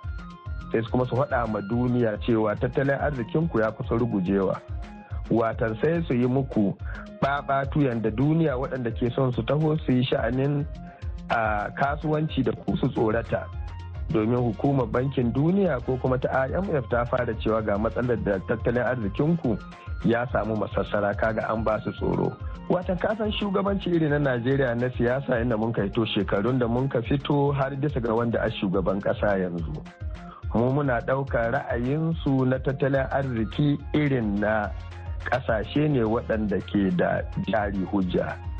Sai 0.73 0.83
kuma 0.91 1.07
su 1.07 1.15
faɗa 1.17 1.47
ma 1.53 1.61
duniya 1.61 2.19
cewa 2.27 2.55
tattalin 2.57 2.99
arzikinku 2.99 3.61
ya 3.61 3.71
kusa 3.71 3.95
rugujewa. 3.95 4.61
Watan 5.31 5.77
sai 5.83 6.03
su 6.09 6.15
yi 6.15 6.27
muku 6.27 6.75
ɓaɓatu 7.23 7.81
yadda 7.87 8.11
duniya 8.11 8.57
waɗanda 8.59 8.91
ke 8.91 9.11
son 9.15 9.33
su 9.33 9.43
taho 9.43 9.77
su 9.87 9.93
yi 9.93 10.05
sha'anin 10.05 10.67
a 11.31 11.71
kasuwanci 11.75 12.43
da 12.43 12.53
ku 12.53 12.77
su 12.77 12.89
tsorata. 12.89 13.47
Domin 14.11 14.37
hukumar 14.39 14.87
bankin 14.87 15.33
duniya 15.33 15.79
ko 15.87 15.97
kuma 16.03 16.19
ta 16.19 16.47
imf 16.49 16.89
ta 16.91 17.05
fara 17.05 17.35
cewa 17.39 17.63
ga 17.63 17.79
matsalar 17.79 18.17
da 18.25 18.39
tattalin 18.49 18.83
arzikinku 18.83 19.59
ya 20.05 20.27
samu 20.33 20.57
masassara 20.57 21.15
kaga 21.15 21.47
an 21.53 21.63
ba 21.65 21.79
su 21.85 21.93
tsoro. 21.93 22.33
Watan 22.69 22.99
kasan 22.99 23.31
shugabanci 23.33 23.91
iri 23.95 24.09
na 24.09 24.19
najeriya 24.19 24.75
na 24.75 24.89
siyasa 24.99 25.41
inda 25.41 25.57
mun 25.57 25.73
kai 25.73 25.89
to 25.91 26.07
shekarun 26.07 26.59
da 26.59 26.67
mun 26.69 26.89
ka 26.89 27.01
fito 27.03 27.53
har 27.55 27.71
bisa 27.77 28.01
ga 28.01 28.15
wanda 28.15 28.39
a 28.43 28.51
shugaban 28.51 29.01
kasa 29.03 29.39
yanzu. 29.39 29.73
Mu 30.55 30.73
muna 30.73 31.01
ɗaukar 31.07 31.53
ra'ayinsu 31.55 32.45
na 32.47 32.59
tattalin 32.59 33.07
arziki 33.11 33.79
irin 33.95 34.41
na 34.41 34.71
ƙasashe 35.31 35.89
ne 35.89 36.03
waɗanda 36.03 36.59
ke 36.67 36.91
da 36.97 37.23
jari 37.49 37.85
hujja. 37.87 38.52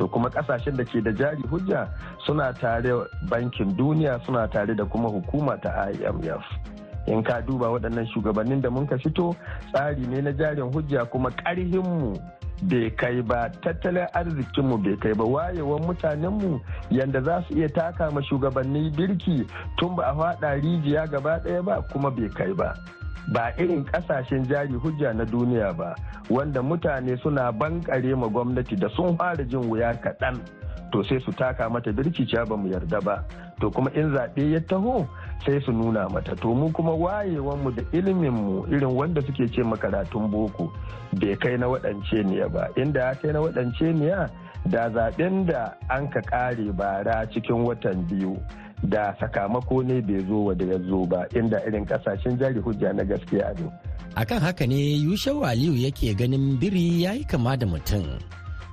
To 0.00 0.08
kuma 0.08 0.30
ƙasashen 0.30 0.76
da 0.76 0.84
ke 0.84 1.00
da 1.04 1.12
jari 1.12 1.42
hujja 1.52 1.84
suna 2.24 2.52
tare 2.54 3.04
bankin 3.28 3.76
duniya 3.76 4.16
suna 4.24 4.48
tare 4.48 4.74
da 4.74 4.84
kuma 4.84 5.08
hukuma 5.12 5.60
ta 5.60 5.92
imf 5.92 6.44
in 7.06 7.22
ka 7.22 7.40
duba 7.44 7.68
waɗannan 7.68 8.08
shugabannin 8.14 8.62
da 8.62 8.70
mun 8.70 8.86
ka 8.86 8.96
fito 8.96 9.36
tsari 9.72 10.06
ne 10.08 10.20
na 10.22 10.30
jarin 10.32 10.72
hujja 10.72 11.04
kuma 11.10 11.28
ƙarhinmu 11.30 12.16
bai 12.62 12.90
kai 12.96 13.20
ba 13.22 13.50
tattalin 13.60 14.08
arzikinmu 14.16 14.78
bai 14.84 14.96
kai 14.96 15.12
ba 15.12 15.24
wayewan 15.24 15.84
mutanenmu 15.84 16.60
yadda 16.90 17.20
za 17.22 17.44
su 17.48 17.54
iya 17.60 17.68
taka 17.68 18.10
ma 18.10 18.20
shugabanni 18.22 18.88
birki 18.96 19.44
tun 19.76 19.96
ba 19.96 20.04
a 20.08 20.14
faɗa 20.16 20.60
rijiya 20.64 21.06
gaba 21.10 21.38
ɗaya 21.44 21.62
ba 21.64 21.82
kuma 21.92 22.10
bai 22.10 22.28
kai 22.28 22.52
ba. 22.56 22.72
Ba 23.28 23.52
irin 23.58 23.84
ƙasashen 23.84 24.46
jari 24.48 24.72
hujja 24.74 25.12
na 25.14 25.24
duniya 25.24 25.72
ba 25.76 25.94
wanda 26.30 26.62
mutane 26.62 27.16
suna 27.22 27.52
bankare 27.52 28.14
ma 28.16 28.26
gwamnati 28.28 28.76
da 28.76 28.88
sun 28.96 29.16
fara 29.16 29.44
jin 29.44 29.68
wuya 29.70 29.94
kaɗan. 30.00 30.40
To 30.92 31.02
sai 31.04 31.20
su 31.24 31.30
taka 31.32 31.68
mata 31.70 31.92
birki 31.92 32.26
ba 32.48 32.56
mu 32.56 32.68
yarda 32.68 33.00
ba. 33.00 33.24
To 33.60 33.70
kuma 33.70 33.90
in 33.94 34.10
zaɓe 34.14 34.50
ya 34.52 34.60
taho 34.60 35.06
sai 35.46 35.60
su 35.60 35.72
nuna 35.72 36.08
mata. 36.08 36.34
To 36.36 36.54
mu 36.54 36.70
kuma 36.72 36.90
wayewanmu 36.92 37.70
da 37.76 37.82
iliminmu 37.92 38.66
irin 38.72 38.90
wanda 38.96 39.20
suke 39.22 39.46
ce 39.52 39.62
makaratun 39.62 40.30
boko 40.30 40.72
bai 41.20 41.36
kai 41.36 41.56
na 41.56 41.66
waɗance 41.66 42.24
niya 42.26 42.48
ba. 42.48 42.68
Inda 42.76 43.00
ya 43.00 43.14
kai 43.14 43.32
na 43.32 43.38
waɗance 43.40 43.92
niya 43.94 44.28
da 44.66 44.90
zaɓen 44.90 45.46
da 45.46 45.72
an 45.88 46.08
ka 46.10 46.20
ƙare 46.20 46.72
bara 46.76 47.26
cikin 47.30 47.64
watan 47.64 48.06
biyu 48.08 48.36
da 48.82 49.14
sakamako 49.20 49.82
ne 49.82 50.00
bai 50.00 50.24
zo 50.28 50.44
wa 50.44 50.54
da 50.54 50.64
ya 50.64 50.78
zo 50.88 51.06
ba 51.06 51.26
inda 51.36 51.58
irin 51.66 51.84
ƙasashen 51.86 52.38
jari 52.38 52.60
hujja 52.60 52.92
na 52.92 53.04
gaskiya 53.04 53.52
ne. 53.58 53.68
akan 54.16 54.40
haka 54.40 54.66
ne 54.66 54.80
yushau 54.98 55.44
aliyu 55.44 55.76
yake 55.76 56.14
ganin 56.14 56.58
biri 56.58 57.02
ya 57.02 57.12
yi 57.12 57.24
kama 57.24 57.56
da 57.56 57.66
mutum 57.66 58.02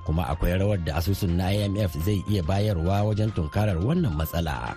kuma 0.08 0.24
akwai 0.28 0.58
rawar 0.58 0.78
da 0.84 0.96
asusun 0.96 1.36
na 1.36 1.52
imf 1.52 1.92
zai 2.04 2.24
iya 2.30 2.42
bayarwa 2.42 3.02
wajen 3.02 3.30
tunkarar 3.30 3.76
wannan 3.76 4.16
matsala. 4.16 4.74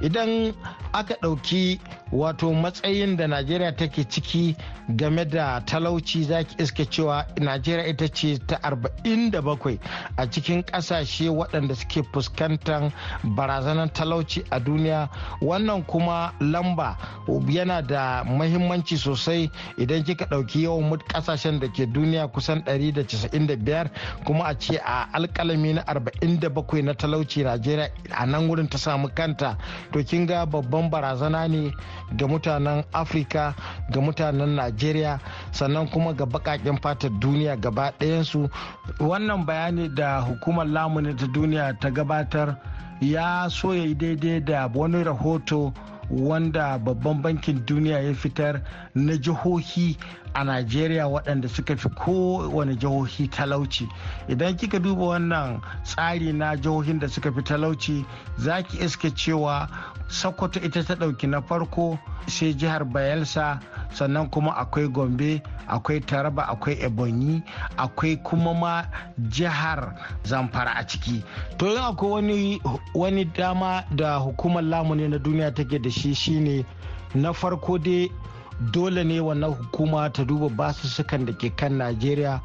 Idan 0.00 0.54
aka 0.92 1.14
ɗauki 1.20 1.78
wato 2.12 2.52
matsayin 2.54 3.16
da 3.16 3.26
najeriya 3.28 3.76
take 3.76 4.04
ciki 4.08 4.56
game 4.96 5.24
da 5.28 5.60
talauci 5.60 6.24
zaki 6.24 6.56
iska 6.62 6.84
cewa 6.86 7.26
najeriya 7.40 7.86
ita 7.88 8.08
ce 8.08 8.38
ta 8.46 8.56
47 8.64 9.78
a 10.16 10.26
cikin 10.30 10.62
ƙasashe 10.64 11.28
waɗanda 11.28 11.74
suke 11.76 12.02
fuskantar 12.12 12.90
barazanar 13.36 13.92
talauci 13.92 14.42
a 14.50 14.58
duniya. 14.60 15.08
Wannan 15.42 15.84
kuma 15.86 16.32
lamba 16.40 16.96
yana 17.48 17.82
da 17.86 18.24
mahimmanci 18.24 18.96
sosai 18.96 19.50
idan 19.76 20.02
kika 20.04 20.24
ɗauki 20.24 20.62
yawan 20.64 20.96
ƙasashen 21.12 21.60
da 21.60 21.68
ke 21.68 21.84
duniya 21.86 22.28
kusan 22.32 22.62
195 22.64 23.90
kuma 24.24 24.44
a 24.48 24.54
ce 24.70 24.78
a 24.84 25.08
alkalami 25.12 25.72
na 25.74 25.82
47 25.82 26.82
na 26.82 26.94
talauci 26.94 27.42
najeriya 27.44 27.90
a 28.10 28.26
nan 28.26 28.48
wurin 28.48 28.68
ta 28.68 28.78
samu 28.78 29.08
kanta. 29.08 29.56
To 29.92 30.02
kin 30.04 30.26
ga 30.26 30.46
babban 30.46 30.90
barazana 30.90 31.48
ne 31.48 31.72
ga 32.16 32.26
mutanen 32.26 32.84
afirka 32.92 33.54
ga 33.92 34.00
mutanen 34.00 34.54
najeriya 34.56 35.18
sannan 35.52 35.88
kuma 35.90 36.12
ga 36.14 36.26
bakaken 36.26 36.78
fatar 36.82 37.10
duniya 37.20 37.56
gaba 37.56 37.92
ɗayansu. 37.98 38.48
Wannan 39.00 39.44
bayani 39.46 39.88
da 39.88 40.20
hukumar 40.20 40.66
lamuni 40.66 41.14
ta 41.16 41.26
duniya 41.26 41.74
ta 41.80 41.90
gabatar 41.90 42.56
ya 43.00 43.48
so 43.50 43.72
ya 43.74 43.84
yi 43.84 43.94
daidai 43.94 44.40
da 44.40 44.66
wani 44.74 45.04
rahoto 45.04 45.72
wanda 46.10 46.78
babban 46.78 47.22
bankin 47.22 47.64
duniya 47.66 48.00
ya 48.02 48.14
fitar 48.14 48.62
na 48.94 49.16
jihohi 49.16 49.96
a 50.34 50.44
najeriya 50.44 51.06
waɗanda 51.08 51.48
suka 51.48 51.76
fi 51.76 51.88
kowane 51.88 52.76
jihohi 52.76 53.28
talauci. 53.28 53.88
Idan 54.28 54.56
kika 54.56 54.78
duba 54.78 55.04
wannan 55.04 55.60
tsari 55.84 56.32
na 56.32 56.56
jihohin 56.56 56.98
da 56.98 57.08
suka 57.08 57.32
fi 57.32 57.42
talauci 57.42 58.04
za 58.38 58.62
ki 58.62 58.78
iska 58.84 59.10
cewa 59.10 59.68
sokoto 60.10 60.60
ita 60.60 60.82
ta 60.84 60.94
ɗauki 60.94 61.26
na 61.28 61.40
farko 61.42 61.98
sai 62.26 62.54
jihar 62.54 62.84
bayelsa 62.84 63.60
sannan 63.94 64.28
kuma 64.30 64.52
akwai 64.56 64.88
gombe 64.88 65.42
akwai 65.68 66.00
taraba 66.00 66.42
akwai 66.48 66.76
ebonyi 66.82 67.42
akwai 67.76 68.16
kuma 68.22 68.54
ma 68.54 68.82
jihar 69.30 69.94
zamfara 70.24 70.70
a 70.76 70.84
ciki. 70.86 71.22
To 71.58 71.66
yin 71.66 71.78
akwai 71.78 72.10
wani, 72.10 72.60
wani 72.94 73.24
dama 73.24 73.84
da 73.94 74.18
hukumar 74.18 74.62
lamuni 74.64 75.08
na 75.08 75.18
duniya 75.18 75.54
take 75.54 75.78
da 75.78 75.90
shi 75.90 76.14
shine 76.14 76.64
na 77.14 77.32
farko 77.32 77.78
dai 77.78 78.10
dole 78.60 79.04
ne 79.04 79.20
wannan 79.20 79.50
hukuma 79.54 80.10
ta 80.12 80.24
duba 80.24 80.48
basussukan 80.48 81.24
da 81.26 81.32
ke 81.32 81.50
kan 81.56 81.72
najeriya 81.78 82.40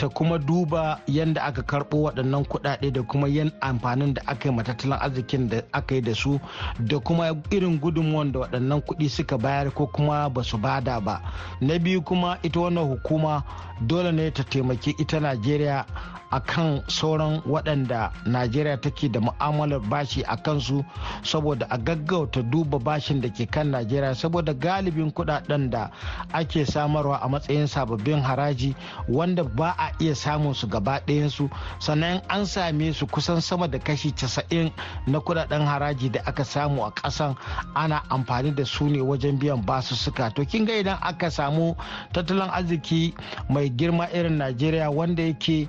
ta 0.00 0.08
kuma 0.08 0.38
duba 0.38 1.00
yadda 1.06 1.42
aka 1.44 1.62
karɓo 1.62 1.96
waɗannan 2.02 2.44
kuɗaɗe 2.44 2.90
da 2.92 3.02
kuma 3.02 3.28
yan 3.28 3.52
amfanin 3.60 4.14
da 4.14 4.22
aka 4.26 4.48
yi 4.48 4.54
matattalin 4.54 4.98
arzikin 5.00 5.48
da 5.48 5.62
aka 5.72 5.94
yi 5.94 6.00
da 6.00 6.14
su 6.14 6.40
da 6.78 6.98
kuma 6.98 7.36
irin 7.50 7.78
gudunmuwan 7.80 8.32
da 8.32 8.40
waɗannan 8.40 8.80
kuɗi 8.80 9.08
suka 9.10 9.36
bayar 9.38 9.70
ko 9.74 9.86
kuma 9.86 10.28
ba 10.30 10.42
su 10.42 10.56
ba 10.58 10.80
da 10.80 11.00
ba. 11.00 11.20
Na 11.60 11.78
biyu 11.78 12.00
kuma 12.02 12.38
ita 12.42 12.60
wannan 12.60 12.88
hukuma 12.88 13.44
dole 13.80 14.12
ne 14.12 14.30
ta 14.30 14.42
taimaki 14.44 14.90
ita 14.98 15.20
najeriya 15.20 15.84
a 16.30 16.40
kan 16.40 16.82
sauran 16.88 17.42
waɗanda 17.46 18.12
najeriya 18.26 18.76
take 18.80 19.08
da 19.08 19.20
mu'amalar 19.20 19.80
bashi 19.90 20.22
a 20.22 20.36
kansu 20.36 20.84
saboda 21.22 21.66
a 21.70 21.78
gaggauta 21.78 22.42
duba 22.42 22.78
bashin 22.78 23.20
da 23.20 23.28
ke 23.28 23.46
kan 23.50 23.70
najeriya 23.70 24.14
saboda 24.14 24.54
galibin 24.54 25.10
kuɗaɗen 25.10 25.70
da 25.70 25.90
ake 26.32 26.64
samarwa 26.66 27.16
a 27.22 27.28
matsayin 27.28 27.66
sababbin 27.66 28.22
haraji 28.22 28.74
wanda 29.08 29.42
ba 29.44 29.74
a 29.78 29.89
iya 29.98 30.14
samun 30.14 30.54
su 30.54 30.66
gaba 30.68 31.00
ɗayansu 31.06 31.50
sannan 31.78 32.20
an 32.28 32.46
same 32.46 32.92
su 32.92 33.06
kusan 33.06 33.40
sama 33.40 33.68
da 33.68 33.78
kashi 33.78 34.12
casa'in 34.12 34.70
na 35.06 35.18
kuɗaɗen 35.18 35.66
haraji 35.66 36.10
da 36.10 36.20
aka 36.26 36.44
samu 36.44 36.82
a 36.84 36.90
ƙasan 36.94 37.36
ana 37.74 38.02
amfani 38.10 38.54
da 38.54 38.64
su 38.64 38.84
ne 38.88 39.00
wajen 39.00 39.38
biyan 39.38 39.62
basussuka. 39.66 40.30
To 40.34 40.44
kin 40.44 40.64
ga 40.64 40.72
idan 40.74 40.98
aka 41.02 41.30
samu 41.30 41.74
tattalin 42.12 42.50
arziki 42.50 43.14
mai 43.48 43.68
girma 43.70 44.06
irin 44.14 44.38
najeriya 44.38 44.90
wanda 44.90 45.22
yake 45.22 45.68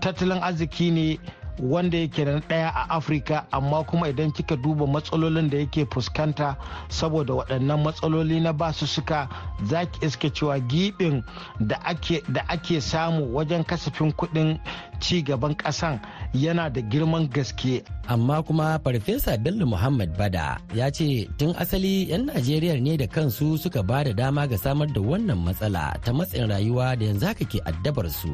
tattalin 0.00 0.42
arziki 0.42 0.90
ne 0.92 1.18
wanda 1.60 1.98
yake 1.98 2.24
na 2.24 2.40
ɗaya 2.40 2.68
a 2.74 2.86
afirka 2.96 3.46
amma 3.52 3.84
kuma 3.84 4.08
idan 4.08 4.32
kika 4.32 4.56
duba 4.56 4.86
matsalolin 4.86 5.50
da 5.50 5.58
yake 5.58 5.86
fuskanta 5.86 6.56
saboda 6.88 7.34
waɗannan 7.34 7.82
matsaloli 7.84 8.40
na 8.40 8.52
ba 8.52 8.72
su 8.72 8.86
suka 8.86 9.28
za 9.64 9.84
ki 9.86 10.06
iska 10.06 10.30
cewa 10.30 10.58
giɓin 10.58 11.22
da 11.60 11.76
ake 12.48 12.80
samu 12.80 13.34
wajen 13.34 13.64
kasafin 13.64 14.12
kuɗin 14.12 14.58
ci 15.00 15.22
gaban 15.22 15.54
ƙasan 15.56 16.00
yana 16.34 16.70
da 16.70 16.80
girman 16.80 17.28
gaske. 17.28 17.82
Amma 18.08 18.42
kuma 18.42 18.78
farfesa 18.84 19.36
bello 19.38 19.66
muhammad 19.66 20.16
ba 20.16 20.30
da 20.30 20.56
ya 20.74 20.90
ce 20.90 21.28
tun 21.38 21.54
asali 21.58 22.08
'yan 22.08 22.26
najeriya 22.26 22.80
ne 22.80 22.96
da 22.96 23.06
kansu 23.06 23.58
suka 23.58 23.82
ba 23.82 24.04
da 24.04 24.12
dama 24.12 24.46
ga 24.46 24.56
samar 24.56 24.88
da 24.88 25.00
wannan 25.00 25.38
matsala 25.44 25.94
ta 26.04 26.12
matsin 26.12 26.48
rayuwa 26.48 26.96
da 26.98 27.04
yanzu 27.06 27.26
haka 27.26 27.44
ke 27.44 27.58
addabar 27.66 28.08
su. 28.10 28.30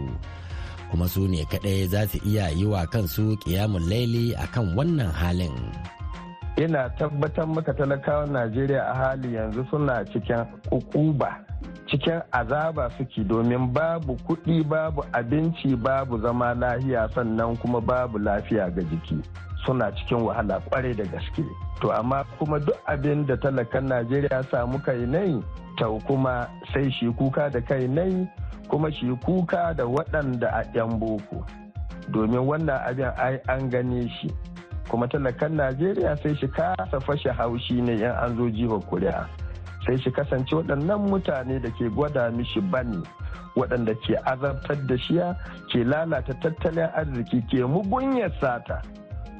Kuma 0.91 1.09
su 1.09 1.29
ne 1.29 1.45
kaɗai 1.45 1.87
za 1.89 2.07
su 2.07 2.19
iya 2.27 2.49
yi 2.51 2.65
wa 2.67 2.87
kansu 2.87 3.37
ƙiyamun 3.45 3.89
laili 3.91 4.35
a 4.35 4.47
kan 4.47 4.75
wannan 4.77 5.13
halin. 5.13 5.55
Ina 6.59 6.91
tabbatar 6.99 7.47
maka 7.47 7.73
talakawan 7.75 8.31
Najeriya 8.33 8.83
a 8.91 8.95
hali 8.95 9.35
yanzu 9.35 9.63
suna 9.71 10.05
cikin 10.13 10.43
ukuba. 10.73 11.49
cikin 11.89 12.21
azaba 12.33 12.91
suke 12.99 13.25
domin 13.25 13.73
babu 13.73 14.17
kuɗi 14.29 14.63
babu 14.69 15.03
abinci 15.13 15.77
babu 15.77 16.19
zama 16.21 16.55
lahiya 16.55 17.09
sannan 17.15 17.57
kuma 17.57 17.81
babu 17.81 18.19
lafiya 18.19 18.69
ga 18.71 18.83
jiki 18.83 19.17
suna 19.67 19.91
cikin 19.97 20.19
wahala 20.25 20.61
ƙwarai 20.69 20.95
da 20.97 21.05
gaske 21.05 21.45
to 21.81 21.91
amma 21.93 22.25
kuma 22.39 22.59
duk 22.61 22.77
abin 22.87 23.27
da 23.27 23.37
talakan 23.37 23.89
najeriya 23.89 24.45
samu 24.51 24.79
kai 24.85 25.07
nai 25.07 25.41
tau 25.79 25.99
kuma 26.07 26.49
sai 26.75 26.91
shi 26.91 27.07
kuka 27.19 27.49
da 27.51 27.61
kai 27.61 27.87
nai 27.87 28.27
kuma 28.69 28.91
shi 28.93 29.07
kuka 29.25 29.75
da 29.77 29.85
waɗanda 29.85 30.49
a 30.51 30.63
'yan 30.75 30.99
boko. 30.99 31.45
Domin 32.13 32.41
wannan 32.47 32.81
abin 32.89 33.13
ai 33.17 33.39
an 33.49 33.71
gane 33.71 34.09
shi. 34.21 34.29
Kuma 34.89 35.07
talakan 35.09 35.57
najeriya 35.57 36.17
sai 36.23 36.35
shi 36.35 36.49
kasa 36.49 37.01
fashe 37.01 37.31
haushi 37.31 37.81
ne 37.83 37.95
yan 38.01 38.15
an 38.17 38.37
zo 38.37 38.49
jihar 38.51 38.81
kuri'a. 38.91 39.29
Sai 39.87 39.97
shi 40.03 40.11
kasance 40.11 40.53
waɗannan 40.55 41.09
mutane 41.09 41.61
da 41.63 41.71
ke 41.71 41.89
gwada 41.95 42.31
mishi 42.31 42.61
ba 42.61 42.83
ne 42.83 42.99
waɗanda 43.57 43.95
ke 44.07 44.15
azabtar 44.25 44.77
da 44.87 44.97
shiya 44.99 45.37
ke 45.73 45.85
lalata 45.85 46.35
tattalin 46.43 46.89
arziki 46.97 47.43
ke 47.51 47.65
mugunyar 47.65 48.33
sata 48.41 48.83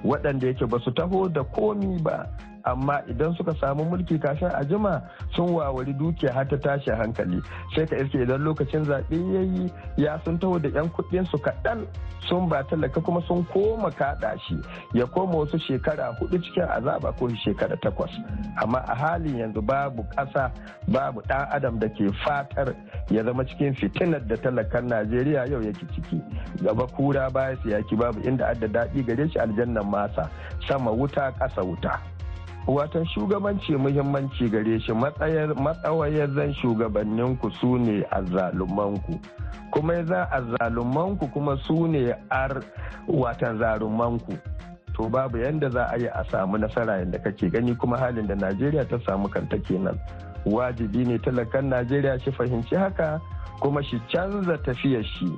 waɗanda 0.05 0.47
yake 0.53 0.67
ba 0.69 0.79
su 0.85 0.91
taho 0.93 1.29
da 1.29 1.43
komi 1.45 1.99
ba. 2.03 2.27
Amma 2.65 3.03
idan 3.09 3.35
suka 3.37 3.55
samu 3.61 3.85
mulki 3.85 4.19
kafin 4.19 4.49
a 4.55 4.65
jima 4.65 5.03
sun 5.35 5.49
wawari 5.55 5.93
dukiya 5.95 6.33
har 6.33 6.45
ta 6.49 6.57
tashi 6.57 6.91
hankali. 6.91 7.41
Sai 7.75 7.87
ka 7.87 7.97
iske 7.97 8.23
idan 8.23 8.43
lokacin 8.45 8.85
zaɓe 8.85 9.17
ya 9.35 9.41
yi 9.41 9.73
ya 9.97 10.19
sun 10.25 10.39
taho 10.39 10.59
da 10.59 10.69
'yan 10.69 10.89
kuɗin 10.91 11.25
su 11.31 11.39
kaɗan 11.39 11.87
sun 12.29 12.49
ba 12.49 12.63
talaka 12.65 13.01
kuma 13.01 13.21
sun 13.29 13.45
koma 13.53 13.91
kaɗa 13.91 14.35
shi. 14.47 14.57
Ya 14.95 15.07
koma 15.07 15.39
wasu 15.39 15.59
shekara 15.59 16.13
huɗu 16.21 16.39
cikin 16.43 16.69
azaba 16.69 17.13
ko 17.13 17.29
shekara 17.45 17.77
takwas. 17.83 18.11
Amma 18.63 18.79
a 18.89 18.95
halin 18.95 19.37
yanzu 19.39 19.63
babu 19.63 20.03
ƙasa 20.17 20.51
babu 20.89 21.21
ɗan 21.29 21.49
adam 21.53 21.79
da 21.79 21.89
ke 21.89 22.11
fatar 22.25 22.75
ya 23.11 23.25
zama 23.25 23.45
cikin 23.45 23.75
fitinar 23.75 24.21
da 24.27 24.37
talakan 24.37 24.89
najeriya 24.89 25.47
yau 25.51 25.61
yake 25.63 25.87
ciki. 25.95 26.21
Gaba 26.63 26.87
kura 26.87 27.31
baya 27.31 27.57
yaki 27.65 27.97
babu 27.97 28.21
inda 28.27 28.49
adda 28.51 28.69
daɗi 28.69 29.07
gare 29.07 29.29
shi 29.29 29.39
aljannan 29.39 29.87
masa. 29.91 30.29
Sama 30.69 30.91
wuta 30.93 31.33
ƙasa 31.39 31.63
wuta. 31.65 32.18
Watan 32.69 33.05
shugabanci 33.09 33.73
muhimmanci 33.81 34.49
gare 34.53 34.79
shi 34.81 34.93
matsawayar 34.93 36.29
zan 36.37 36.53
shugabanninku 36.55 37.51
su 37.61 37.79
ne 37.79 38.05
azzalumanku. 38.13 39.17
Kuma 39.73 39.95
ya 39.95 40.05
zan 40.05 40.27
azzalumanku 40.31 41.27
kuma 41.33 41.57
su 41.65 41.87
ne 41.89 42.13
ar 42.31 42.61
watan 43.09 43.59
zarumanku. 43.59 44.37
To 44.97 45.09
babu 45.09 45.39
yadda 45.39 45.71
za 45.71 45.85
a 45.89 45.97
yi 45.97 46.07
a 46.13 46.25
samu 46.31 46.59
nasara 46.59 46.99
yadda 47.01 47.19
kake 47.19 47.49
gani 47.51 47.75
kuma 47.75 47.97
halin 47.99 48.27
da 48.27 48.35
najeriya 48.35 48.85
ta 48.89 48.99
samu 49.07 49.29
kanta 49.29 49.57
kenan. 49.65 49.97
Wajibi 50.47 51.05
ne 51.07 51.19
talakan 51.19 51.69
najeriya 51.69 52.19
shi 52.21 52.31
fahimci 52.33 52.75
haka 52.77 53.21
kuma 53.61 53.83
shi 53.83 53.99
canza 54.13 54.59
tafiyar 54.59 55.05
shi 55.05 55.33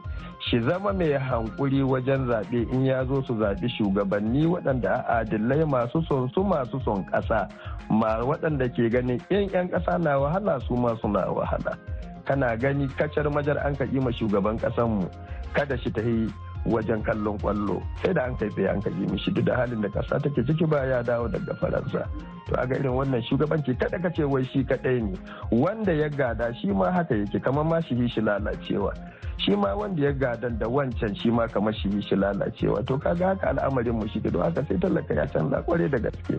shi 0.48 0.60
zama 0.60 0.92
mai 0.92 1.12
hankuri 1.12 1.82
wajen 1.82 2.26
zaɓe 2.26 2.68
in 2.72 2.84
ya 2.86 3.04
zo 3.04 3.22
su 3.22 3.34
zaɓi 3.34 3.68
shugabanni 3.68 4.46
waɗanda 4.46 5.04
a 5.08 5.18
adillai 5.20 5.64
masu 5.64 6.02
son 6.08 6.28
su 6.34 6.44
masu 6.44 6.80
son 6.84 7.04
ƙasa 7.12 7.48
ma 7.90 8.20
waɗanda 8.24 8.68
ke 8.74 8.88
ganin 8.90 9.20
in 9.30 9.48
'yan 9.52 9.68
ƙasa 9.68 9.98
na 9.98 10.18
wahala 10.18 10.60
su 10.68 10.76
ma 10.76 10.94
suna 11.02 11.26
wahala. 11.32 11.76
Kana 12.24 12.56
gani 12.56 12.86
kacar 12.88 13.26
majar 13.32 13.56
an 13.66 13.74
kaɗi 13.76 14.00
ma 14.02 14.10
shugaban 14.12 14.56
ƙasanmu 14.60 15.08
kada 15.52 15.76
shi 15.78 15.90
ta 15.90 16.00
yi 16.00 16.28
wajen 16.70 17.02
kallon 17.04 17.38
ƙwallo. 17.38 17.82
Sai 18.02 18.12
da 18.14 18.24
an 18.24 18.36
kai 18.36 18.48
tsaye 18.48 18.68
an 18.70 18.80
kaji 18.82 19.06
mishi 19.10 19.30
duk 19.34 19.44
da 19.44 19.56
halin 19.56 19.80
da 19.82 19.88
kasa 19.88 20.18
take 20.20 20.42
ciki 20.46 20.66
ba 20.68 20.86
ya 20.86 21.02
dawo 21.02 21.28
daga 21.28 21.54
faransa. 21.60 22.06
To 22.48 22.60
a 22.60 22.66
ga 22.66 22.74
irin 22.78 22.94
wannan 22.94 23.22
shugabanci 23.28 23.78
kada 23.78 23.98
ka 23.98 24.08
ce 24.10 24.24
wai 24.24 24.42
shi 24.52 24.64
kadai 24.64 25.02
ne. 25.02 25.14
Wanda 25.50 25.92
ya 25.92 26.08
gada 26.08 26.54
shi 26.60 26.68
ma 26.72 26.90
haka 26.90 27.14
yake 27.14 27.42
kamar 27.42 27.64
ma 27.64 27.80
shi 27.80 27.94
shi 28.08 28.20
lalacewa. 28.20 28.90
Shi 29.38 29.54
ma 29.56 29.74
wanda 29.74 30.02
ya 30.02 30.12
gadan 30.12 30.58
da 30.58 30.66
wancan 30.66 31.14
shi 31.20 31.30
ma 31.30 31.46
kamar 31.46 31.72
shi 31.74 31.88
shi 32.02 32.16
lalacewa. 32.16 32.84
To 32.86 32.98
kaga 32.98 33.26
haka 33.34 33.48
al'amarin 33.54 33.94
mu 33.98 34.06
shi 34.08 34.20
don 34.20 34.42
haka 34.42 34.64
sai 34.68 34.76
talaka 34.78 35.14
ya 35.14 35.26
canza 35.26 35.62
kware 35.62 35.88
da 35.88 35.98
gaske. 35.98 36.38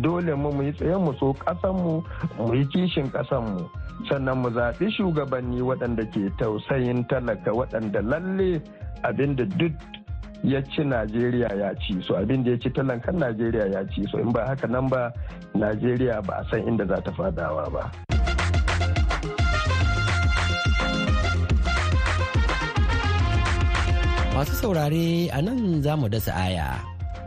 Dole 0.00 0.34
mu 0.34 0.50
mu 0.52 0.62
yi 0.62 0.72
tsayen 0.72 1.00
mu 1.04 1.12
so 1.18 1.32
kasan 1.32 1.76
mu 1.78 2.02
mu 2.38 2.54
yi 2.54 2.64
kishin 2.74 3.10
kasan 3.12 3.44
mu. 3.44 3.68
Sannan 4.10 4.38
mu 4.42 4.50
zaɓi 4.50 4.90
shugabanni 4.90 5.62
waɗanda 5.62 6.04
ke 6.12 6.26
tausayin 6.38 7.06
talaka 7.08 7.52
waɗanda 7.54 8.02
lalle 8.02 8.60
abin 9.04 9.36
da 9.36 9.44
duk 9.44 9.72
ya 10.42 10.58
ci 10.74 10.82
najeriya 10.84 11.48
ya 11.54 11.70
ci 11.78 12.02
so 12.02 12.18
abin 12.18 12.42
da 12.44 12.50
ya 12.50 12.58
ci 12.58 12.70
talankan 12.70 13.14
najeriya 13.18 13.66
ya 13.70 13.80
ci 13.94 14.02
so 14.10 14.18
in 14.18 14.32
ba 14.34 14.42
haka 14.50 14.66
nan 14.66 14.88
ba 14.90 15.12
najeriya 15.54 16.18
ba 16.26 16.42
a 16.42 16.44
san 16.50 16.66
inda 16.66 16.82
za 16.86 16.98
ta 17.02 17.10
fadawa 17.14 17.70
ba. 17.70 17.84
Masu 24.32 24.54
saurare 24.58 25.28
a 25.30 25.38
nan 25.44 25.78
za 25.84 25.92
mu 25.94 26.08
dasa 26.10 26.32
aya 26.34 26.80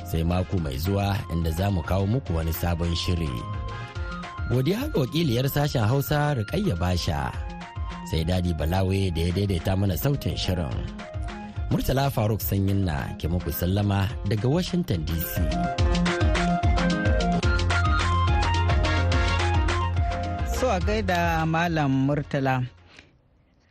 sai 0.10 0.24
mako 0.28 0.58
mai 0.60 0.76
zuwa 0.76 1.16
inda 1.32 1.52
za 1.56 1.72
mu 1.72 1.80
kawo 1.86 2.04
muku 2.04 2.36
wani 2.36 2.52
sabon 2.54 2.92
shiri. 2.98 3.32
Godiya 4.52 4.92
ga 4.92 5.00
wakiliyar 5.00 5.48
sashen 5.50 5.88
hausa 5.88 6.34
rikayya 6.36 6.76
basha. 6.76 7.32
Sai 8.12 8.28
daɗi 8.28 8.52
balawe 8.60 9.00
da 9.16 9.22
ya 9.22 9.32
daidaita 9.38 9.72
mana 9.80 9.96
sautin 9.98 10.36
shirin. 10.36 10.76
Murtala 11.72 12.10
Faruk 12.14 12.42
Sanyin 12.42 12.86
na 12.86 13.10
ke 13.18 13.26
muku 13.28 13.50
sallama 13.52 14.06
daga 14.30 14.46
Washington 14.50 15.02
DC. 15.06 15.34
So 20.60 20.70
a 20.70 20.80
gaida 20.80 21.46
Malam 21.48 22.08
Murtala. 22.08 22.64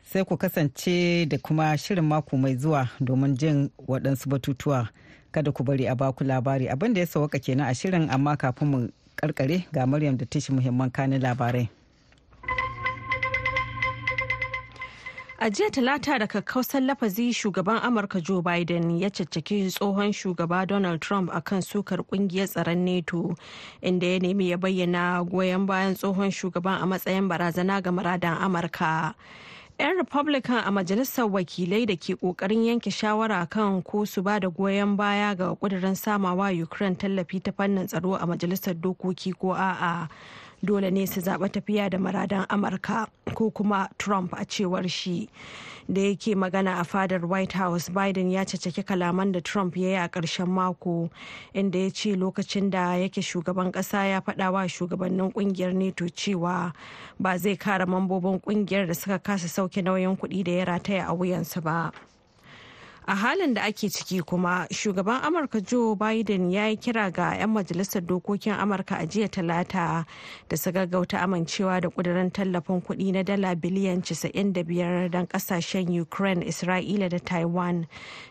Sai 0.02 0.24
ku 0.24 0.37
kasance 0.37 1.26
da 1.28 1.38
kuma 1.38 1.74
shirin 1.78 2.04
mako 2.04 2.37
mai 2.37 2.57
zuwa 2.57 2.88
domin 3.00 3.37
jin 3.38 3.70
waɗansu 3.88 4.28
batutuwa. 4.28 4.88
Kada 5.33 5.50
ku 5.52 5.62
bari 5.64 5.87
a 5.87 5.94
baku 5.94 6.24
labari 6.24 6.68
abin 6.68 6.94
da 6.94 7.00
ya 7.00 7.07
sauka 7.07 7.38
kenan 7.38 7.66
a 7.70 7.74
shirin 7.74 8.11
amma 8.11 8.37
kafin 8.37 8.68
mu 8.68 8.88
karkare 9.16 9.66
ga 9.72 9.87
Maryam 9.87 10.16
da 10.16 10.26
tashi 10.26 10.52
muhimman 10.52 10.90
kanin 10.90 11.22
labarai. 11.22 11.68
A 15.38 15.51
jiya 15.51 15.70
talata 15.70 16.18
da 16.18 16.27
kakkausan 16.27 16.87
lafazi 16.87 17.33
shugaban 17.33 17.83
Amurka 17.83 18.20
Joe 18.20 18.42
Biden 18.42 19.01
ya 19.01 19.11
caccaki 19.11 19.66
tsohon 19.70 20.12
shugaba 20.12 20.66
Donald 20.66 21.01
Trump 21.01 21.31
akan 21.31 21.61
sukar 21.62 21.99
ƙungiyar 22.07 22.47
tsaron 22.49 22.85
NATO 22.85 23.35
inda 23.83 24.07
ya 24.07 24.18
nemi 24.18 24.51
ya 24.51 24.57
bayyana 24.57 25.25
goyon 25.29 25.66
bayan 25.66 25.94
tsohon 25.94 26.31
shugaban 26.31 26.81
a 26.83 26.87
matsayin 26.87 27.29
barazana 27.29 27.83
ga 27.83 27.90
muradan 27.90 28.38
Amurka. 28.38 29.14
'yan 29.79 29.97
republican 29.99 30.62
a 30.64 30.70
majalisar 30.70 31.27
wakilai 31.27 31.85
da 31.87 31.97
ke 31.97 32.14
ƙoƙarin 32.14 32.64
yanke 32.66 32.90
shawara 32.94 33.44
kan 33.51 33.83
ko 33.83 34.05
su 34.05 34.23
ba 34.23 34.38
da 34.38 34.49
goyon 34.49 34.97
baya 34.97 35.35
ga 35.35 35.55
kudirin 35.57 35.97
samawa 35.99 36.55
ukraine 36.62 36.94
tallafi 36.94 37.42
ta 37.42 37.51
fannin 37.51 37.87
tsaro 37.88 38.14
a 38.14 38.23
majalisar 38.27 38.75
dokoki 38.79 39.35
ko 39.37 39.51
a'a 39.51 40.09
dole 40.64 40.90
ne 40.90 41.07
su 41.07 41.20
zaɓa 41.20 41.48
tafiya 41.48 41.90
da 41.90 41.98
maradan 41.98 42.46
amurka 42.48 43.07
ko 43.35 43.50
kuma 43.50 43.88
trump 43.98 44.33
a 44.35 44.44
cewar 44.44 44.88
shi 44.88 45.29
da 45.88 46.00
yake 46.00 46.35
magana 46.35 46.81
a 46.81 46.85
fadar 46.85 47.24
white 47.29 47.53
house 47.53 47.88
biden 47.90 48.31
ya 48.33 48.44
caceki 48.44 48.83
kalaman 48.83 49.33
da 49.33 49.40
trump 49.40 49.77
ya 49.77 49.88
yi 49.88 49.94
a 49.96 50.09
ƙarshen 50.09 50.46
mako 50.48 51.11
inda 51.55 51.79
ya 51.79 51.90
ce 51.90 52.16
lokacin 52.16 52.70
da 52.70 52.96
yake 52.96 53.20
shugaban 53.22 53.72
ƙasa 53.72 54.09
ya 54.09 54.20
faɗa 54.20 54.53
wa 54.53 54.64
shugabannin 54.68 55.33
ƙungiyar 55.33 55.74
neto 55.74 56.07
cewa 56.09 56.72
ba 57.20 57.38
zai 57.38 57.57
kare 57.57 57.85
mambobin 57.87 58.40
ƙungiyar 58.40 58.87
da 58.87 58.94
suka 58.94 59.18
kasa 59.18 59.48
sauke 59.48 59.83
nauyin 59.83 60.16
kuɗi 60.16 60.44
da 60.44 60.53
ya 60.53 60.64
rataya 60.64 61.07
a 61.09 61.14
wuyansu 61.14 61.61
ba. 61.62 61.92
A 63.07 63.14
halin 63.14 63.55
da 63.55 63.62
ake 63.62 63.90
ciki 63.90 64.21
kuma 64.23 64.67
shugaban 64.73 65.21
amurka 65.23 65.61
joe 65.61 65.95
biden 65.95 66.51
ya 66.53 66.67
yi 66.69 66.77
kira 66.77 67.11
ga 67.12 67.35
'yan 67.37 67.51
majalisar 67.53 68.01
dokokin 68.01 68.53
amurka 68.57 68.97
a 68.97 69.07
jiya 69.07 69.29
talata 69.29 70.07
da 70.49 70.57
su 70.57 70.73
gaggauta 70.73 71.21
amincewa 71.21 71.81
da 71.83 71.88
kudirin 71.90 72.31
tallafin 72.33 72.81
kuɗi 72.81 73.12
na 73.12 73.23
dala 73.23 73.55
biliyan 73.55 74.01
95 74.01 75.09
don 75.11 75.27
ƙasashen 75.27 76.01
ukraine 76.01 76.45
isra'ila 76.49 77.11
da 77.11 77.19
taiwan. 77.19 77.87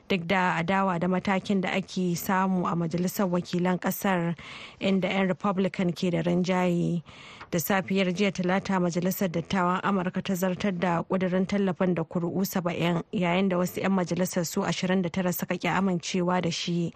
Duk 0.09 0.25
da 0.27 0.57
adawa 0.57 0.99
da 0.99 1.07
matakin 1.07 1.61
da 1.61 1.69
ake 1.69 2.15
samu 2.17 2.65
a 2.65 2.73
majalisar 2.75 3.29
wakilan 3.29 3.77
ƙasar 3.79 4.33
inda 4.81 5.05
'yan 5.07 5.27
republican 5.27 5.93
ke 5.93 6.09
da 6.09 6.21
rinjaye. 6.25 7.03
Da 7.53 7.59
safiyar 7.59 8.09
jiya 8.13 8.31
talata 8.31 8.79
majalisar 8.79 9.29
dattawan 9.29 9.79
amurka 9.83 10.21
ta 10.23 10.33
zartar 10.33 10.71
da 10.79 11.03
kudirin 11.03 11.45
tallafin 11.45 11.93
da 11.95 12.03
kuri'u 12.03 12.41
70 12.41 13.03
yayin 13.13 13.49
da 13.49 13.57
wasu 13.61 13.77
'yan 13.81 13.91
majalisar 13.93 14.41
su 14.45 14.61
29 14.65 15.31
suka 15.31 15.57
ki 15.57 15.67
amincewa 15.69 16.41
da 16.41 16.49
shi 16.51 16.93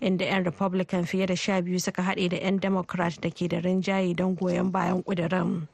inda 0.00 0.24
'yan 0.26 0.44
republican 0.44 1.04
fiye 1.06 1.26
da 1.26 1.34
12 1.38 1.78
suka 1.78 2.02
haɗe 2.02 2.28
da 2.28 2.36
'yan 2.42 2.58
democrat 2.58 3.20
da 3.22 3.30
ke 3.30 3.46
da 3.48 3.60
rinjaye 3.62 4.14
don 4.16 4.34
goyon 4.34 4.72
bayan 4.72 5.02
kudirin. 5.02 5.68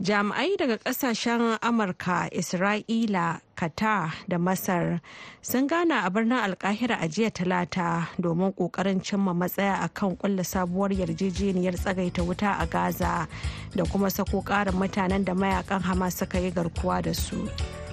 Jami'ai 0.00 0.56
daga 0.58 0.76
ƙasashen 0.78 1.56
amurka 1.62 2.28
isra'ila 2.30 3.40
qatar 3.56 4.12
da 4.28 4.36
masar 4.38 5.00
sun 5.42 5.66
gana 5.66 6.02
a 6.04 6.10
birnin 6.10 6.36
alkahira 6.38 7.00
a 7.00 7.08
jiya 7.08 7.30
talata 7.32 8.08
domin 8.20 8.52
ƙoƙarin 8.52 9.00
cimma 9.02 9.32
matsaya 9.32 9.82
a 9.84 9.88
kan 9.88 10.14
kulla 10.16 10.42
sabuwar 10.44 10.92
yarjejeniyar 10.92 11.74
tsagaita 11.80 12.22
wuta 12.26 12.60
a 12.60 12.66
gaza 12.66 13.26
da 13.74 13.84
kuma 13.84 14.10
sako 14.10 14.42
karin 14.42 14.74
mutanen 14.74 15.24
da 15.24 15.32
mayaƙan 15.32 15.80
hamas 15.82 16.12
suka 16.18 16.38
yi 16.40 16.50
garkuwa 16.50 17.02
da 17.02 17.12
su. 17.14 17.48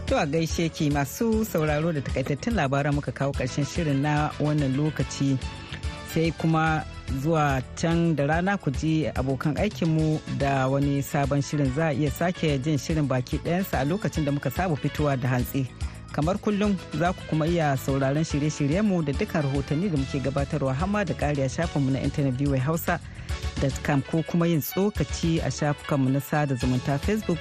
To 0.07 0.17
a 0.19 0.25
gaishe 0.27 0.67
ki 0.73 0.89
masu 0.89 1.45
sauraro 1.45 1.93
da 1.93 2.01
takaitattun 2.01 2.53
labaran 2.55 2.93
muka 2.95 3.11
kawo 3.11 3.31
ƙarshen 3.31 3.63
shirin 3.65 4.01
na 4.01 4.29
wannan 4.39 4.75
lokaci. 4.75 5.39
Sai 6.13 6.31
kuma 6.37 6.83
zuwa 7.21 7.61
can 7.75 8.15
da 8.15 8.25
rana 8.25 8.57
ku 8.57 8.71
ji 8.71 9.07
abokan 9.15 9.57
aikinmu 9.57 10.19
da 10.37 10.67
wani 10.67 11.01
sabon 11.01 11.41
shirin. 11.41 11.73
Za 11.75 11.87
a 11.87 11.93
iya 11.93 12.11
sake 12.11 12.57
jin 12.63 12.77
shirin 12.77 13.07
baki 13.07 13.37
ɗayansa 13.37 13.79
a 13.81 13.85
lokacin 13.85 14.25
da 14.25 14.31
muka 14.31 14.49
saba 14.51 14.75
fitowa 14.75 15.17
da 15.19 15.27
hantsi. 15.29 15.67
Kamar 16.13 16.37
kullum 16.37 16.77
za 16.99 17.13
ku 17.13 17.21
kuma 17.29 17.45
iya 17.47 17.77
sauraron 17.77 18.23
shirye-shiryenmu 18.23 19.05
da 19.05 19.11
dukkan 19.13 19.41
rahotanni 19.43 19.89
da 19.89 19.97
muke 19.97 20.19
gabatarwa 20.19 20.73
hama 20.73 21.05
da 21.05 21.13
ƙari 21.13 21.41
a 21.45 21.49
shafinmu 21.49 21.91
na 21.91 21.99
intanet 21.99 22.37
biyu 22.37 22.53
hausa.com 22.59 24.01
ko 24.11 24.23
kuma 24.23 24.45
yin 24.47 24.61
tsokaci 24.61 25.41
a 25.41 25.49
shafukanmu 25.51 26.09
na 26.13 26.19
sada 26.21 26.55
zumunta 26.55 26.99
facebook 26.99 27.37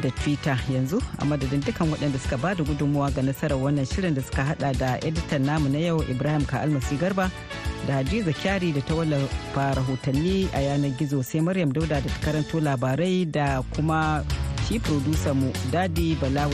da 0.00 0.10
twitter 0.10 0.58
yanzu 0.72 1.02
a 1.18 1.24
madadin 1.24 1.60
dukkan 1.60 1.90
waɗanda 1.92 2.18
suka 2.18 2.36
ba 2.38 2.54
da 2.54 2.64
gudunmuwa 2.64 3.10
ga 3.14 3.22
nasarar 3.22 3.58
wannan 3.58 3.84
shirin 3.86 4.14
da 4.14 4.22
suka 4.22 4.42
hada 4.44 4.72
da 4.72 4.96
editan 5.04 5.44
namu 5.44 5.68
na 5.68 5.78
yau 5.78 6.02
ibrahim 6.10 6.44
ka 6.46 6.60
almasi 6.60 6.96
garba 6.96 7.30
da 7.86 7.94
hadiza 8.00 8.32
kyari 8.32 8.72
da 8.72 8.80
ta 8.80 8.94
wallafa 8.94 9.74
rahotanni 9.74 10.48
a 10.54 10.60
yanar 10.60 10.90
gizo 10.98 11.22
sai 11.22 11.40
maryam 11.40 11.72
dauda 11.72 12.00
da 12.00 12.08
ta 12.08 12.18
karanto 12.24 12.60
labarai 12.60 13.24
da 13.30 13.62
kuma 13.76 14.24
shi 14.68 14.78
producer 14.78 15.34
mu 15.34 15.52
daɗi 15.72 16.16
balawi 16.20 16.50